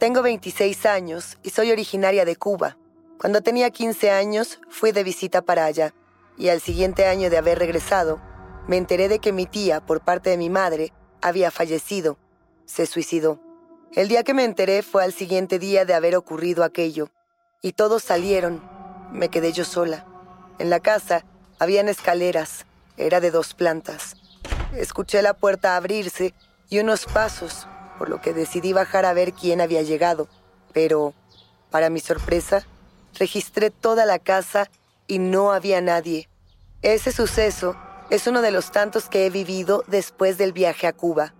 Tengo 0.00 0.22
26 0.22 0.86
años 0.86 1.36
y 1.42 1.50
soy 1.50 1.72
originaria 1.72 2.24
de 2.24 2.34
Cuba. 2.34 2.78
Cuando 3.18 3.42
tenía 3.42 3.68
15 3.68 4.10
años 4.10 4.58
fui 4.70 4.92
de 4.92 5.04
visita 5.04 5.42
para 5.42 5.66
allá 5.66 5.92
y 6.38 6.48
al 6.48 6.62
siguiente 6.62 7.04
año 7.04 7.28
de 7.28 7.36
haber 7.36 7.58
regresado 7.58 8.18
me 8.66 8.78
enteré 8.78 9.08
de 9.10 9.18
que 9.18 9.30
mi 9.30 9.44
tía, 9.44 9.84
por 9.84 10.00
parte 10.00 10.30
de 10.30 10.38
mi 10.38 10.48
madre, 10.48 10.94
había 11.20 11.50
fallecido. 11.50 12.16
Se 12.64 12.86
suicidó. 12.86 13.42
El 13.92 14.08
día 14.08 14.22
que 14.22 14.32
me 14.32 14.44
enteré 14.44 14.80
fue 14.80 15.04
al 15.04 15.12
siguiente 15.12 15.58
día 15.58 15.84
de 15.84 15.92
haber 15.92 16.16
ocurrido 16.16 16.64
aquello 16.64 17.10
y 17.60 17.72
todos 17.72 18.02
salieron. 18.02 18.62
Me 19.12 19.28
quedé 19.28 19.52
yo 19.52 19.66
sola. 19.66 20.06
En 20.58 20.70
la 20.70 20.80
casa 20.80 21.26
habían 21.58 21.90
escaleras. 21.90 22.64
Era 22.96 23.20
de 23.20 23.30
dos 23.30 23.52
plantas. 23.52 24.16
Escuché 24.74 25.20
la 25.20 25.34
puerta 25.34 25.76
abrirse 25.76 26.32
y 26.70 26.78
unos 26.78 27.04
pasos 27.04 27.66
por 28.00 28.08
lo 28.08 28.22
que 28.22 28.32
decidí 28.32 28.72
bajar 28.72 29.04
a 29.04 29.12
ver 29.12 29.34
quién 29.34 29.60
había 29.60 29.82
llegado. 29.82 30.26
Pero, 30.72 31.12
para 31.68 31.90
mi 31.90 32.00
sorpresa, 32.00 32.66
registré 33.18 33.68
toda 33.70 34.06
la 34.06 34.18
casa 34.18 34.70
y 35.06 35.18
no 35.18 35.52
había 35.52 35.82
nadie. 35.82 36.26
Ese 36.80 37.12
suceso 37.12 37.76
es 38.08 38.26
uno 38.26 38.40
de 38.40 38.52
los 38.52 38.72
tantos 38.72 39.10
que 39.10 39.26
he 39.26 39.30
vivido 39.30 39.84
después 39.86 40.38
del 40.38 40.54
viaje 40.54 40.86
a 40.86 40.94
Cuba. 40.94 41.34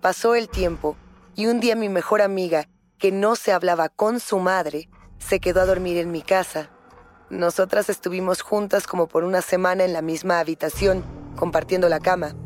Pasó 0.00 0.36
el 0.36 0.48
tiempo 0.48 0.96
y 1.34 1.46
un 1.46 1.58
día 1.58 1.74
mi 1.74 1.88
mejor 1.88 2.22
amiga, 2.22 2.68
que 2.98 3.10
no 3.10 3.34
se 3.34 3.50
hablaba 3.50 3.88
con 3.88 4.20
su 4.20 4.38
madre, 4.38 4.88
se 5.18 5.40
quedó 5.40 5.62
a 5.62 5.66
dormir 5.66 5.96
en 5.96 6.12
mi 6.12 6.22
casa. 6.22 6.70
Nosotras 7.28 7.90
estuvimos 7.90 8.40
juntas 8.40 8.86
como 8.86 9.08
por 9.08 9.24
una 9.24 9.42
semana 9.42 9.82
en 9.82 9.92
la 9.92 10.00
misma 10.00 10.38
habitación, 10.38 11.04
compartiendo 11.34 11.88
la 11.88 11.98
cama. 11.98 12.36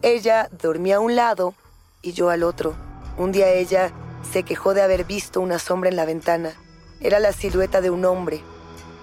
Ella 0.00 0.48
dormía 0.50 0.96
a 0.96 1.00
un 1.00 1.16
lado 1.16 1.52
y 2.00 2.12
yo 2.12 2.30
al 2.30 2.44
otro. 2.44 2.88
Un 3.16 3.32
día 3.32 3.48
ella 3.50 3.92
se 4.32 4.42
quejó 4.42 4.74
de 4.74 4.82
haber 4.82 5.04
visto 5.04 5.40
una 5.40 5.58
sombra 5.58 5.90
en 5.90 5.96
la 5.96 6.04
ventana. 6.04 6.52
Era 7.00 7.18
la 7.18 7.32
silueta 7.32 7.80
de 7.80 7.90
un 7.90 8.04
hombre. 8.04 8.42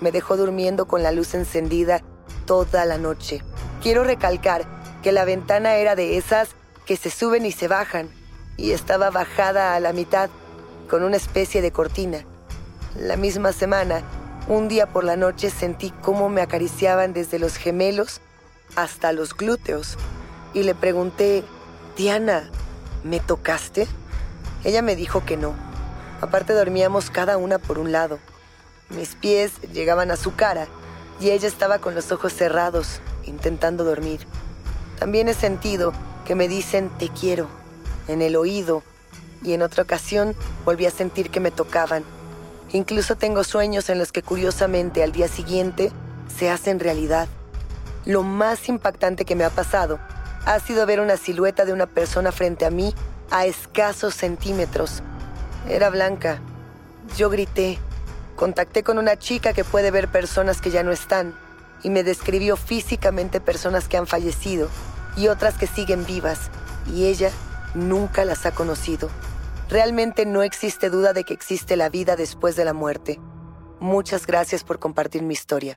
Me 0.01 0.11
dejó 0.11 0.37
durmiendo 0.37 0.87
con 0.87 1.03
la 1.03 1.11
luz 1.11 1.33
encendida 1.33 2.01
toda 2.45 2.85
la 2.85 2.97
noche. 2.97 3.41
Quiero 3.81 4.03
recalcar 4.03 4.65
que 5.03 5.11
la 5.11 5.25
ventana 5.25 5.75
era 5.75 5.95
de 5.95 6.17
esas 6.17 6.49
que 6.85 6.97
se 6.97 7.09
suben 7.09 7.45
y 7.45 7.51
se 7.51 7.67
bajan, 7.67 8.09
y 8.55 8.71
estaba 8.71 9.09
bajada 9.09 9.75
a 9.75 9.79
la 9.79 9.93
mitad, 9.93 10.29
con 10.89 11.03
una 11.03 11.17
especie 11.17 11.61
de 11.61 11.71
cortina. 11.71 12.25
La 12.97 13.17
misma 13.17 13.51
semana, 13.51 14.01
un 14.47 14.67
día 14.67 14.87
por 14.87 15.03
la 15.03 15.17
noche 15.17 15.49
sentí 15.49 15.91
cómo 16.01 16.29
me 16.29 16.41
acariciaban 16.41 17.13
desde 17.13 17.39
los 17.39 17.57
gemelos 17.57 18.21
hasta 18.75 19.11
los 19.11 19.35
glúteos, 19.35 19.97
y 20.53 20.63
le 20.63 20.73
pregunté, 20.73 21.43
Diana, 21.97 22.49
¿me 23.03 23.19
tocaste? 23.19 23.87
Ella 24.63 24.81
me 24.81 24.95
dijo 24.95 25.25
que 25.25 25.37
no. 25.37 25.53
Aparte 26.21 26.53
dormíamos 26.53 27.09
cada 27.09 27.37
una 27.37 27.59
por 27.59 27.79
un 27.79 27.91
lado. 27.91 28.19
Mis 28.89 29.15
pies 29.15 29.61
llegaban 29.73 30.11
a 30.11 30.15
su 30.15 30.35
cara 30.35 30.67
y 31.19 31.29
ella 31.29 31.47
estaba 31.47 31.79
con 31.79 31.95
los 31.95 32.11
ojos 32.11 32.33
cerrados, 32.33 32.99
intentando 33.25 33.83
dormir. 33.83 34.21
También 34.99 35.29
he 35.29 35.33
sentido 35.33 35.93
que 36.25 36.35
me 36.35 36.47
dicen 36.47 36.89
te 36.97 37.09
quiero 37.09 37.47
en 38.07 38.21
el 38.21 38.35
oído 38.35 38.83
y 39.43 39.53
en 39.53 39.61
otra 39.61 39.83
ocasión 39.83 40.35
volví 40.65 40.85
a 40.85 40.91
sentir 40.91 41.29
que 41.29 41.39
me 41.39 41.51
tocaban. 41.51 42.03
Incluso 42.73 43.15
tengo 43.15 43.43
sueños 43.43 43.89
en 43.89 43.99
los 43.99 44.11
que 44.11 44.23
curiosamente 44.23 45.03
al 45.03 45.11
día 45.11 45.27
siguiente 45.27 45.91
se 46.37 46.49
hacen 46.49 46.79
realidad. 46.79 47.27
Lo 48.05 48.23
más 48.23 48.67
impactante 48.69 49.25
que 49.25 49.35
me 49.35 49.43
ha 49.43 49.49
pasado 49.49 49.99
ha 50.47 50.61
sido 50.61 50.85
ver 50.85 51.01
una 51.01 51.17
silueta 51.17 51.65
de 51.65 51.73
una 51.73 51.87
persona 51.87 52.31
frente 52.31 52.65
a 52.65 52.69
mí 52.71 52.95
a 53.29 53.45
escasos 53.45 54.15
centímetros. 54.15 55.03
Era 55.67 55.89
blanca. 55.89 56.39
Yo 57.17 57.29
grité. 57.29 57.77
Contacté 58.37 58.81
con 58.81 58.97
una 58.97 59.17
chica 59.17 59.51
que 59.51 59.65
puede 59.65 59.91
ver 59.91 60.07
personas 60.07 60.61
que 60.61 60.71
ya 60.71 60.83
no 60.83 60.93
están 60.93 61.35
y 61.83 61.89
me 61.89 62.03
describió 62.03 62.55
físicamente 62.55 63.41
personas 63.41 63.89
que 63.89 63.97
han 63.97 64.07
fallecido 64.07 64.69
y 65.17 65.27
otras 65.27 65.57
que 65.57 65.67
siguen 65.67 66.05
vivas 66.05 66.49
y 66.95 67.07
ella 67.07 67.29
nunca 67.75 68.23
las 68.23 68.45
ha 68.45 68.51
conocido. 68.51 69.09
Realmente 69.69 70.25
no 70.25 70.43
existe 70.43 70.89
duda 70.89 71.11
de 71.11 71.25
que 71.25 71.33
existe 71.33 71.75
la 71.75 71.89
vida 71.89 72.15
después 72.15 72.55
de 72.55 72.63
la 72.63 72.73
muerte. 72.73 73.19
Muchas 73.81 74.25
gracias 74.25 74.63
por 74.63 74.79
compartir 74.79 75.23
mi 75.23 75.33
historia. 75.33 75.75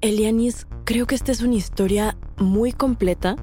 Elianis, 0.00 0.68
creo 0.84 1.06
que 1.06 1.16
esta 1.16 1.32
es 1.32 1.42
una 1.42 1.56
historia 1.56 2.16
muy 2.36 2.72
completa 2.72 3.34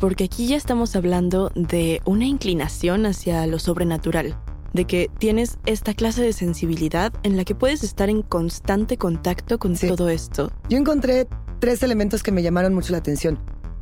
porque 0.00 0.24
aquí 0.24 0.46
ya 0.46 0.56
estamos 0.56 0.94
hablando 0.96 1.50
de 1.54 2.00
una 2.04 2.24
inclinación 2.24 3.06
hacia 3.06 3.46
lo 3.46 3.58
sobrenatural, 3.58 4.38
de 4.72 4.84
que 4.84 5.10
tienes 5.18 5.58
esta 5.66 5.94
clase 5.94 6.22
de 6.22 6.32
sensibilidad 6.32 7.12
en 7.22 7.36
la 7.36 7.44
que 7.44 7.54
puedes 7.54 7.82
estar 7.82 8.08
en 8.08 8.22
constante 8.22 8.96
contacto 8.96 9.58
con 9.58 9.76
todo 9.76 10.08
esto. 10.08 10.52
Yo 10.68 10.78
encontré 10.78 11.26
tres 11.58 11.82
elementos 11.82 12.22
que 12.22 12.32
me 12.32 12.42
llamaron 12.42 12.74
mucho 12.74 12.92
la 12.92 12.98
atención. 12.98 13.38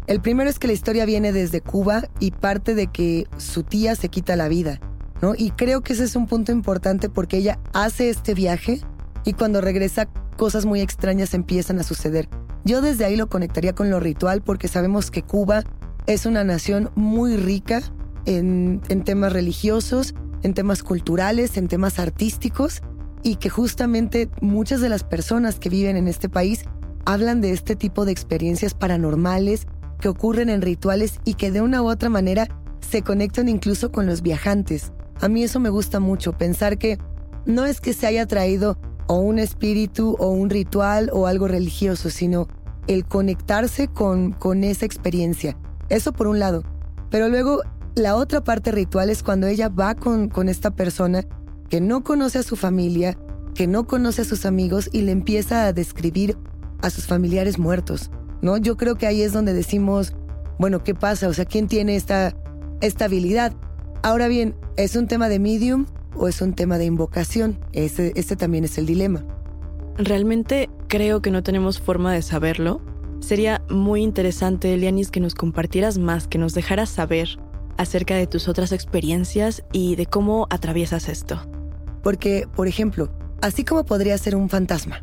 El 0.06 0.20
primero 0.20 0.48
es 0.48 0.58
que 0.58 0.68
la 0.68 0.72
historia 0.72 1.04
viene 1.04 1.32
desde 1.32 1.60
Cuba 1.60 2.04
y 2.20 2.30
parte 2.30 2.74
de 2.74 2.86
que 2.86 3.26
su 3.38 3.64
tía 3.64 3.96
se 3.96 4.08
quita 4.08 4.36
la 4.36 4.48
vida, 4.48 4.80
¿no? 5.20 5.34
Y 5.36 5.50
creo 5.50 5.82
que 5.82 5.94
ese 5.94 6.04
es 6.04 6.14
un 6.14 6.26
punto 6.26 6.52
importante 6.52 7.08
porque 7.08 7.38
ella 7.38 7.58
hace 7.72 8.08
este 8.08 8.32
viaje 8.32 8.80
y 9.24 9.32
cuando 9.32 9.60
regresa 9.60 10.06
cosas 10.36 10.64
muy 10.64 10.80
extrañas 10.80 11.34
empiezan 11.34 11.80
a 11.80 11.82
suceder. 11.82 12.28
Yo 12.64 12.80
desde 12.80 13.04
ahí 13.04 13.16
lo 13.16 13.28
conectaría 13.28 13.74
con 13.74 13.90
lo 13.90 14.00
ritual 14.00 14.42
porque 14.42 14.68
sabemos 14.68 15.10
que 15.10 15.22
Cuba 15.22 15.64
es 16.06 16.26
una 16.26 16.44
nación 16.44 16.90
muy 16.94 17.36
rica 17.36 17.82
en, 18.26 18.80
temas 19.04 19.32
religiosos, 19.32 20.14
en 20.42 20.54
temas 20.54 20.82
culturales, 20.82 21.56
en 21.56 21.68
temas 21.68 21.98
artísticos 21.98 22.82
y 23.22 23.36
que 23.36 23.48
justamente 23.48 24.28
muchas 24.40 24.80
de 24.80 24.88
las 24.88 25.04
personas 25.04 25.58
que 25.58 25.68
viven 25.68 25.96
en 25.96 26.08
este 26.08 26.28
país 26.28 26.64
hablan 27.04 27.40
de 27.40 27.52
este 27.52 27.76
tipo 27.76 28.04
de 28.04 28.12
experiencias 28.12 28.74
paranormales 28.74 29.66
que 30.00 30.08
ocurren 30.08 30.48
en 30.48 30.62
rituales 30.62 31.20
y 31.24 31.34
que 31.34 31.50
de 31.50 31.60
una 31.60 31.82
u 31.82 31.88
otra 31.88 32.08
manera 32.08 32.48
se 32.80 33.02
conectan 33.02 33.48
incluso 33.48 33.90
con 33.90 34.06
los 34.06 34.22
viajantes. 34.22 34.92
A 35.20 35.28
mí 35.28 35.42
eso 35.42 35.60
me 35.60 35.70
gusta 35.70 35.98
mucho, 35.98 36.32
pensar 36.32 36.78
que 36.78 36.98
no 37.46 37.64
es 37.64 37.80
que 37.80 37.92
se 37.92 38.06
haya 38.06 38.26
traído 38.26 38.78
o 39.06 39.18
un 39.18 39.38
espíritu 39.38 40.16
o 40.18 40.30
un 40.30 40.50
ritual 40.50 41.10
o 41.12 41.26
algo 41.26 41.48
religioso, 41.48 42.10
sino 42.10 42.48
el 42.86 43.06
conectarse 43.06 43.88
con, 43.88 44.32
con 44.32 44.62
esa 44.62 44.84
experiencia. 44.84 45.56
Eso 45.88 46.12
por 46.12 46.26
un 46.26 46.38
lado. 46.38 46.62
Pero 47.10 47.28
luego 47.28 47.62
la 47.94 48.16
otra 48.16 48.42
parte 48.42 48.72
ritual 48.72 49.10
es 49.10 49.22
cuando 49.22 49.46
ella 49.46 49.68
va 49.68 49.94
con, 49.94 50.28
con 50.28 50.48
esta 50.48 50.70
persona 50.70 51.24
que 51.68 51.80
no 51.80 52.04
conoce 52.04 52.38
a 52.38 52.42
su 52.42 52.56
familia, 52.56 53.16
que 53.54 53.66
no 53.66 53.86
conoce 53.86 54.22
a 54.22 54.26
sus 54.26 54.46
amigos 54.46 54.88
y 54.92 55.02
le 55.02 55.12
empieza 55.12 55.66
a 55.66 55.72
describir 55.72 56.36
a 56.82 56.90
sus 56.90 57.06
familiares 57.06 57.58
muertos. 57.58 58.10
¿no? 58.42 58.56
Yo 58.56 58.76
creo 58.76 58.96
que 58.96 59.06
ahí 59.06 59.22
es 59.22 59.32
donde 59.32 59.52
decimos, 59.52 60.14
bueno, 60.58 60.82
¿qué 60.82 60.94
pasa? 60.94 61.28
O 61.28 61.32
sea, 61.32 61.44
¿quién 61.44 61.68
tiene 61.68 61.96
esta, 61.96 62.34
esta 62.80 63.06
habilidad? 63.06 63.54
Ahora 64.02 64.28
bien, 64.28 64.54
¿es 64.76 64.96
un 64.96 65.06
tema 65.06 65.28
de 65.28 65.38
medium 65.38 65.86
o 66.14 66.28
es 66.28 66.40
un 66.40 66.54
tema 66.54 66.78
de 66.78 66.84
invocación? 66.84 67.58
Ese, 67.72 68.12
ese 68.16 68.36
también 68.36 68.64
es 68.64 68.78
el 68.78 68.86
dilema. 68.86 69.24
Realmente 69.96 70.68
creo 70.88 71.22
que 71.22 71.30
no 71.30 71.42
tenemos 71.42 71.80
forma 71.80 72.12
de 72.12 72.22
saberlo. 72.22 72.80
Sería 73.26 73.60
muy 73.68 74.04
interesante, 74.04 74.72
Elianis, 74.72 75.10
que 75.10 75.18
nos 75.18 75.34
compartieras 75.34 75.98
más, 75.98 76.28
que 76.28 76.38
nos 76.38 76.54
dejaras 76.54 76.88
saber 76.88 77.40
acerca 77.76 78.14
de 78.14 78.28
tus 78.28 78.46
otras 78.46 78.70
experiencias 78.70 79.64
y 79.72 79.96
de 79.96 80.06
cómo 80.06 80.46
atraviesas 80.48 81.08
esto. 81.08 81.40
Porque, 82.04 82.46
por 82.54 82.68
ejemplo, 82.68 83.10
así 83.42 83.64
como 83.64 83.84
podría 83.84 84.16
ser 84.16 84.36
un 84.36 84.48
fantasma, 84.48 85.02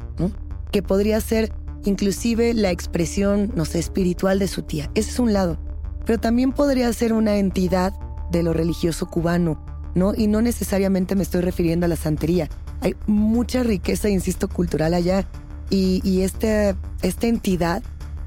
que 0.71 0.81
podría 0.81 1.19
ser 1.19 1.51
inclusive 1.83 2.53
la 2.53 2.71
expresión, 2.71 3.51
no 3.55 3.65
sé, 3.65 3.79
espiritual 3.79 4.39
de 4.39 4.47
su 4.47 4.61
tía, 4.61 4.89
ese 4.95 5.11
es 5.11 5.19
un 5.19 5.33
lado, 5.33 5.57
pero 6.05 6.17
también 6.17 6.53
podría 6.53 6.93
ser 6.93 7.11
una 7.11 7.35
entidad 7.35 7.91
de 8.31 8.41
lo 8.41 8.53
religioso 8.53 9.05
cubano, 9.07 9.61
¿no? 9.95 10.13
Y 10.15 10.27
no 10.27 10.41
necesariamente 10.41 11.17
me 11.17 11.23
estoy 11.23 11.41
refiriendo 11.41 11.87
a 11.87 11.89
la 11.89 11.97
santería. 11.97 12.47
Hay 12.79 12.95
mucha 13.05 13.63
riqueza, 13.63 14.07
insisto, 14.07 14.47
cultural 14.47 14.93
allá 14.93 15.27
y, 15.69 15.99
y 16.05 16.21
esta, 16.21 16.77
esta 17.01 17.27
entidad 17.27 17.83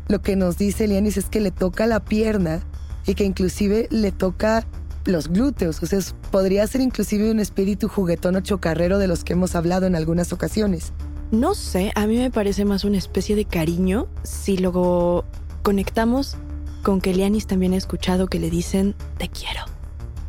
lo 0.09 0.23
que 0.23 0.37
nos 0.37 0.57
dice 0.59 0.87
Lianis 0.87 1.16
es 1.16 1.27
que 1.27 1.40
le 1.40 1.51
toca 1.51 1.87
la 1.87 2.05
pierna 2.05 2.61
y 3.07 3.14
que 3.14 3.25
inclusive 3.25 3.88
le 3.90 4.12
toca 4.12 4.66
los 5.05 5.29
glúteos. 5.29 5.83
O 5.83 5.87
sea, 5.87 6.01
podría 6.31 6.66
ser 6.66 6.81
inclusive 6.81 7.31
un 7.31 7.40
espíritu 7.40 7.88
juguetón 7.88 8.37
o 8.37 8.40
chocarrero 8.40 8.99
de 8.99 9.09
los 9.09 9.25
que 9.25 9.33
hemos 9.33 9.55
hablado 9.55 9.87
en 9.87 9.97
algunas 9.97 10.33
ocasiones. 10.33 10.92
No 11.31 11.55
sé, 11.55 11.92
a 11.95 12.07
mí 12.07 12.19
me 12.19 12.31
parece 12.31 12.64
más 12.64 12.85
una 12.85 12.99
especie 12.99 13.35
de 13.35 13.45
cariño 13.45 14.07
si 14.23 14.57
luego 14.59 15.25
conectamos 15.62 16.37
con 16.83 17.01
que 17.01 17.12
Lianis 17.12 17.49
también 17.49 17.73
ha 17.73 17.77
escuchado 17.77 18.29
que 18.29 18.38
le 18.38 18.49
dicen 18.49 18.95
te 19.19 19.29
quiero. 19.29 19.62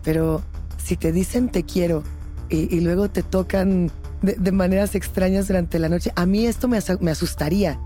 Pero 0.03 0.41
si 0.83 0.97
te 0.97 1.11
dicen 1.11 1.49
te 1.49 1.63
quiero 1.63 2.03
y, 2.49 2.79
luego 2.79 3.09
te 3.09 3.21
tocan 3.21 3.91
de, 4.21 4.51
maneras 4.51 4.95
extrañas 4.95 5.47
durante 5.47 5.77
la 5.77 5.89
noche, 5.89 6.11
a 6.15 6.25
mí 6.25 6.47
esto 6.47 6.67
me, 6.67 6.79
me 7.01 7.11
asustaría 7.11 7.79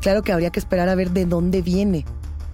claro 0.00 0.22
que 0.22 0.32
habría 0.32 0.50
que 0.50 0.60
esperar 0.60 0.88
a 0.88 0.94
ver 0.94 1.10
de 1.10 1.26
dónde 1.26 1.62
viene, 1.62 2.04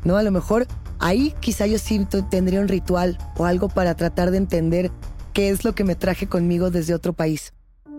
¿no? 0.05 0.17
A 0.17 0.23
lo 0.23 0.31
mejor 0.31 0.67
ahí 0.99 1.35
quizá 1.41 1.67
yo 1.67 1.79
sí 1.79 2.07
tendría 2.31 2.61
un 2.61 2.69
ritual 2.69 3.19
o 3.37 3.45
algo 3.45 3.69
para 3.69 3.95
tratar 3.95 4.31
de 4.31 4.39
entender 4.39 4.91
qué 5.33 5.49
es 5.49 5.65
lo 5.65 5.75
que 5.75 5.85
me 5.85 5.95
traje 5.95 6.27
conmigo 6.27 6.71
desde 6.71 6.95
otro 6.95 7.13
país. 7.13 7.53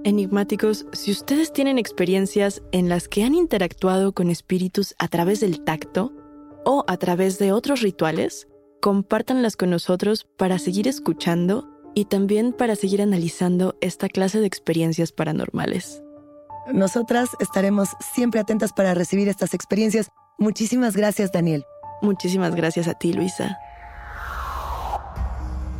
Enigmáticos, 0.05 0.85
si 0.91 1.11
ustedes 1.11 1.53
tienen 1.53 1.77
experiencias 1.77 2.61
en 2.71 2.89
las 2.89 3.07
que 3.07 3.23
han 3.23 3.35
interactuado 3.35 4.13
con 4.13 4.29
espíritus 4.29 4.95
a 4.99 5.07
través 5.07 5.39
del 5.39 5.61
tacto 5.61 6.11
o 6.65 6.83
a 6.87 6.97
través 6.97 7.39
de 7.39 7.53
otros 7.53 7.81
rituales, 7.81 8.47
compártanlas 8.81 9.55
con 9.55 9.69
nosotros 9.69 10.27
para 10.37 10.59
seguir 10.59 10.89
escuchando 10.89 11.69
y 11.95 12.05
también 12.05 12.51
para 12.51 12.75
seguir 12.75 13.01
analizando 13.01 13.77
esta 13.79 14.09
clase 14.09 14.41
de 14.41 14.47
experiencias 14.47 15.13
paranormales. 15.13 16.02
Nosotras 16.71 17.29
estaremos 17.39 17.89
siempre 17.99 18.39
atentas 18.39 18.71
para 18.71 18.93
recibir 18.93 19.27
estas 19.27 19.53
experiencias. 19.53 20.11
Muchísimas 20.37 20.95
gracias, 20.95 21.31
Daniel. 21.31 21.65
Muchísimas 22.01 22.55
gracias 22.55 22.87
a 22.87 22.93
ti, 22.93 23.13
Luisa. 23.13 23.57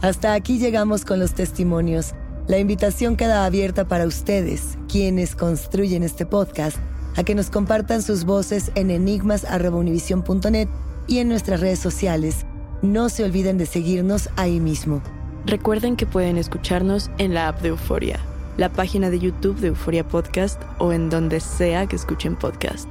Hasta 0.02 0.34
aquí 0.34 0.60
llegamos 0.60 1.06
con 1.06 1.20
los 1.20 1.34
testimonios. 1.34 2.14
La 2.48 2.58
invitación 2.58 3.16
queda 3.16 3.46
abierta 3.46 3.88
para 3.88 4.06
ustedes, 4.06 4.78
quienes 4.90 5.36
construyen 5.36 6.04
este 6.04 6.26
podcast, 6.26 6.78
a 7.16 7.24
que 7.24 7.36
nos 7.36 7.50
compartan 7.50 8.02
sus 8.02 8.26
voces 8.26 8.72
en 8.76 8.92
enigmas.univision.net 8.92 10.68
y 11.08 11.20
en 11.20 11.30
nuestras 11.30 11.62
redes 11.62 11.80
sociales. 11.80 12.46
No 12.82 13.08
se 13.08 13.24
olviden 13.24 13.58
de 13.58 13.66
seguirnos 13.66 14.30
ahí 14.36 14.60
mismo. 14.60 15.02
Recuerden 15.46 15.96
que 15.96 16.06
pueden 16.06 16.38
escucharnos 16.38 17.10
en 17.18 17.34
la 17.34 17.48
app 17.48 17.62
de 17.62 17.70
Euforia 17.70 18.20
la 18.58 18.70
página 18.70 19.10
de 19.10 19.20
YouTube 19.20 19.60
de 19.60 19.68
Euforia 19.68 20.08
Podcast 20.08 20.62
o 20.80 20.94
en 20.94 21.10
donde 21.10 21.40
sea 21.40 21.88
que 21.88 21.96
escuchen 21.96 22.36
podcast. 22.36 22.88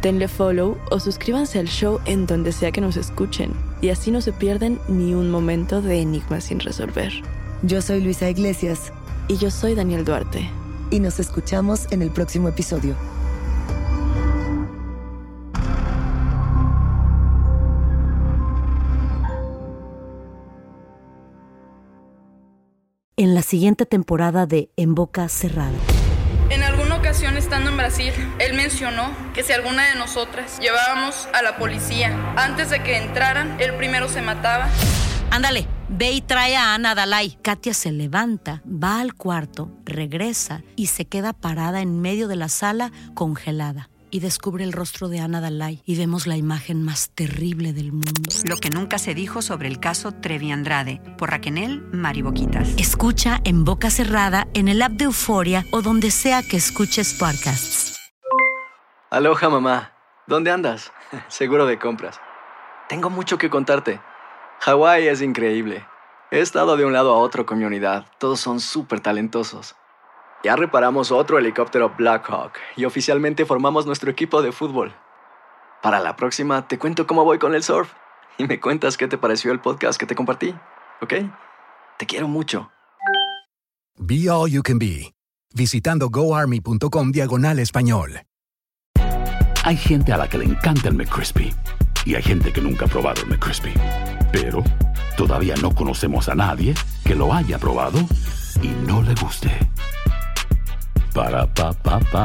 Denle 0.00 0.28
follow 0.28 0.78
o 0.90 1.00
suscríbanse 1.00 1.58
al 1.58 1.66
show 1.66 2.00
en 2.04 2.26
donde 2.26 2.52
sea 2.52 2.72
que 2.72 2.80
nos 2.80 2.96
escuchen 2.96 3.52
y 3.80 3.88
así 3.88 4.10
no 4.10 4.20
se 4.20 4.32
pierden 4.32 4.78
ni 4.88 5.14
un 5.14 5.30
momento 5.30 5.82
de 5.82 6.00
enigma 6.00 6.40
sin 6.40 6.60
resolver. 6.60 7.12
Yo 7.62 7.82
soy 7.82 8.00
Luisa 8.00 8.30
Iglesias. 8.30 8.92
Y 9.30 9.36
yo 9.36 9.52
soy 9.52 9.76
Daniel 9.76 10.04
Duarte. 10.04 10.50
Y 10.90 10.98
nos 10.98 11.20
escuchamos 11.20 11.86
en 11.92 12.02
el 12.02 12.10
próximo 12.10 12.48
episodio. 12.48 12.96
Siguiente 23.50 23.84
temporada 23.84 24.46
de 24.46 24.70
En 24.76 24.94
Boca 24.94 25.28
Cerrada. 25.28 25.76
En 26.50 26.62
alguna 26.62 26.94
ocasión 26.94 27.36
estando 27.36 27.70
en 27.70 27.76
Brasil, 27.76 28.12
él 28.38 28.54
mencionó 28.54 29.10
que 29.34 29.42
si 29.42 29.52
alguna 29.52 29.88
de 29.88 29.96
nosotras 29.96 30.60
llevábamos 30.60 31.28
a 31.34 31.42
la 31.42 31.56
policía 31.56 32.16
antes 32.36 32.70
de 32.70 32.80
que 32.84 32.96
entraran, 32.96 33.60
él 33.60 33.74
primero 33.74 34.08
se 34.08 34.22
mataba. 34.22 34.68
Ándale, 35.32 35.66
ve 35.88 36.12
y 36.12 36.20
trae 36.20 36.54
a 36.54 36.74
Ana 36.74 36.94
Dalai. 36.94 37.36
Katia 37.42 37.74
se 37.74 37.90
levanta, 37.90 38.62
va 38.64 39.00
al 39.00 39.14
cuarto, 39.14 39.68
regresa 39.84 40.62
y 40.76 40.86
se 40.86 41.06
queda 41.06 41.32
parada 41.32 41.80
en 41.80 42.00
medio 42.00 42.28
de 42.28 42.36
la 42.36 42.48
sala 42.48 42.92
congelada. 43.14 43.89
Y 44.10 44.20
descubre 44.20 44.64
el 44.64 44.72
rostro 44.72 45.08
de 45.08 45.20
Ana 45.20 45.40
Dalai 45.40 45.82
y 45.84 45.96
vemos 45.96 46.26
la 46.26 46.36
imagen 46.36 46.82
más 46.82 47.10
terrible 47.10 47.72
del 47.72 47.92
mundo. 47.92 48.30
Lo 48.44 48.56
que 48.56 48.70
nunca 48.70 48.98
se 48.98 49.14
dijo 49.14 49.42
sobre 49.42 49.68
el 49.68 49.80
caso 49.80 50.12
Trevi 50.12 50.52
Andrade 50.52 51.00
por 51.18 51.30
Raquel 51.30 51.82
Mariboquitas. 51.92 52.68
Escucha 52.78 53.40
en 53.44 53.64
boca 53.64 53.90
cerrada, 53.90 54.46
en 54.54 54.68
el 54.68 54.82
app 54.82 54.92
de 54.92 55.04
Euforia 55.04 55.64
o 55.72 55.82
donde 55.82 56.10
sea 56.10 56.42
que 56.42 56.56
escuches 56.56 57.14
podcasts. 57.14 57.96
Aloha 59.10 59.48
mamá, 59.48 59.92
¿dónde 60.26 60.50
andas? 60.50 60.92
Seguro 61.28 61.66
de 61.66 61.78
compras. 61.78 62.20
Tengo 62.88 63.10
mucho 63.10 63.38
que 63.38 63.50
contarte. 63.50 64.00
Hawái 64.60 65.08
es 65.08 65.22
increíble. 65.22 65.84
He 66.30 66.40
estado 66.40 66.76
de 66.76 66.84
un 66.84 66.92
lado 66.92 67.12
a 67.12 67.18
otro 67.18 67.46
con 67.46 67.58
mi 67.58 67.64
unidad. 67.64 68.06
Todos 68.18 68.38
son 68.38 68.60
súper 68.60 69.00
talentosos. 69.00 69.74
Ya 70.42 70.56
reparamos 70.56 71.12
otro 71.12 71.38
helicóptero 71.38 71.94
Blackhawk 71.96 72.52
y 72.76 72.86
oficialmente 72.86 73.44
formamos 73.44 73.84
nuestro 73.84 74.10
equipo 74.10 74.40
de 74.40 74.52
fútbol. 74.52 74.94
Para 75.82 76.00
la 76.00 76.16
próxima 76.16 76.66
te 76.66 76.78
cuento 76.78 77.06
cómo 77.06 77.24
voy 77.24 77.38
con 77.38 77.54
el 77.54 77.62
surf 77.62 77.92
y 78.38 78.46
me 78.46 78.58
cuentas 78.58 78.96
qué 78.96 79.06
te 79.06 79.18
pareció 79.18 79.52
el 79.52 79.60
podcast 79.60 80.00
que 80.00 80.06
te 80.06 80.14
compartí, 80.14 80.54
¿ok? 81.02 81.14
Te 81.98 82.06
quiero 82.06 82.26
mucho. 82.26 82.70
Be 83.98 84.30
All 84.30 84.50
You 84.50 84.62
Can 84.62 84.78
Be, 84.78 85.12
visitando 85.54 86.08
goarmy.com 86.08 87.12
diagonal 87.12 87.58
español. 87.58 88.22
Hay 89.64 89.76
gente 89.76 90.14
a 90.14 90.16
la 90.16 90.26
que 90.26 90.38
le 90.38 90.46
encanta 90.46 90.88
el 90.88 90.94
McCrispy 90.94 91.54
y 92.06 92.14
hay 92.14 92.22
gente 92.22 92.50
que 92.50 92.62
nunca 92.62 92.86
ha 92.86 92.88
probado 92.88 93.20
el 93.20 93.28
McCrispy. 93.28 93.74
Pero 94.32 94.64
todavía 95.18 95.54
no 95.60 95.74
conocemos 95.74 96.30
a 96.30 96.34
nadie 96.34 96.72
que 97.04 97.14
lo 97.14 97.34
haya 97.34 97.58
probado 97.58 97.98
y 98.62 98.68
no 98.86 99.02
le 99.02 99.14
guste. 99.16 99.50
Para 101.14 101.46
pa 101.46 101.74
pa 101.82 101.98
pa. 102.12 102.24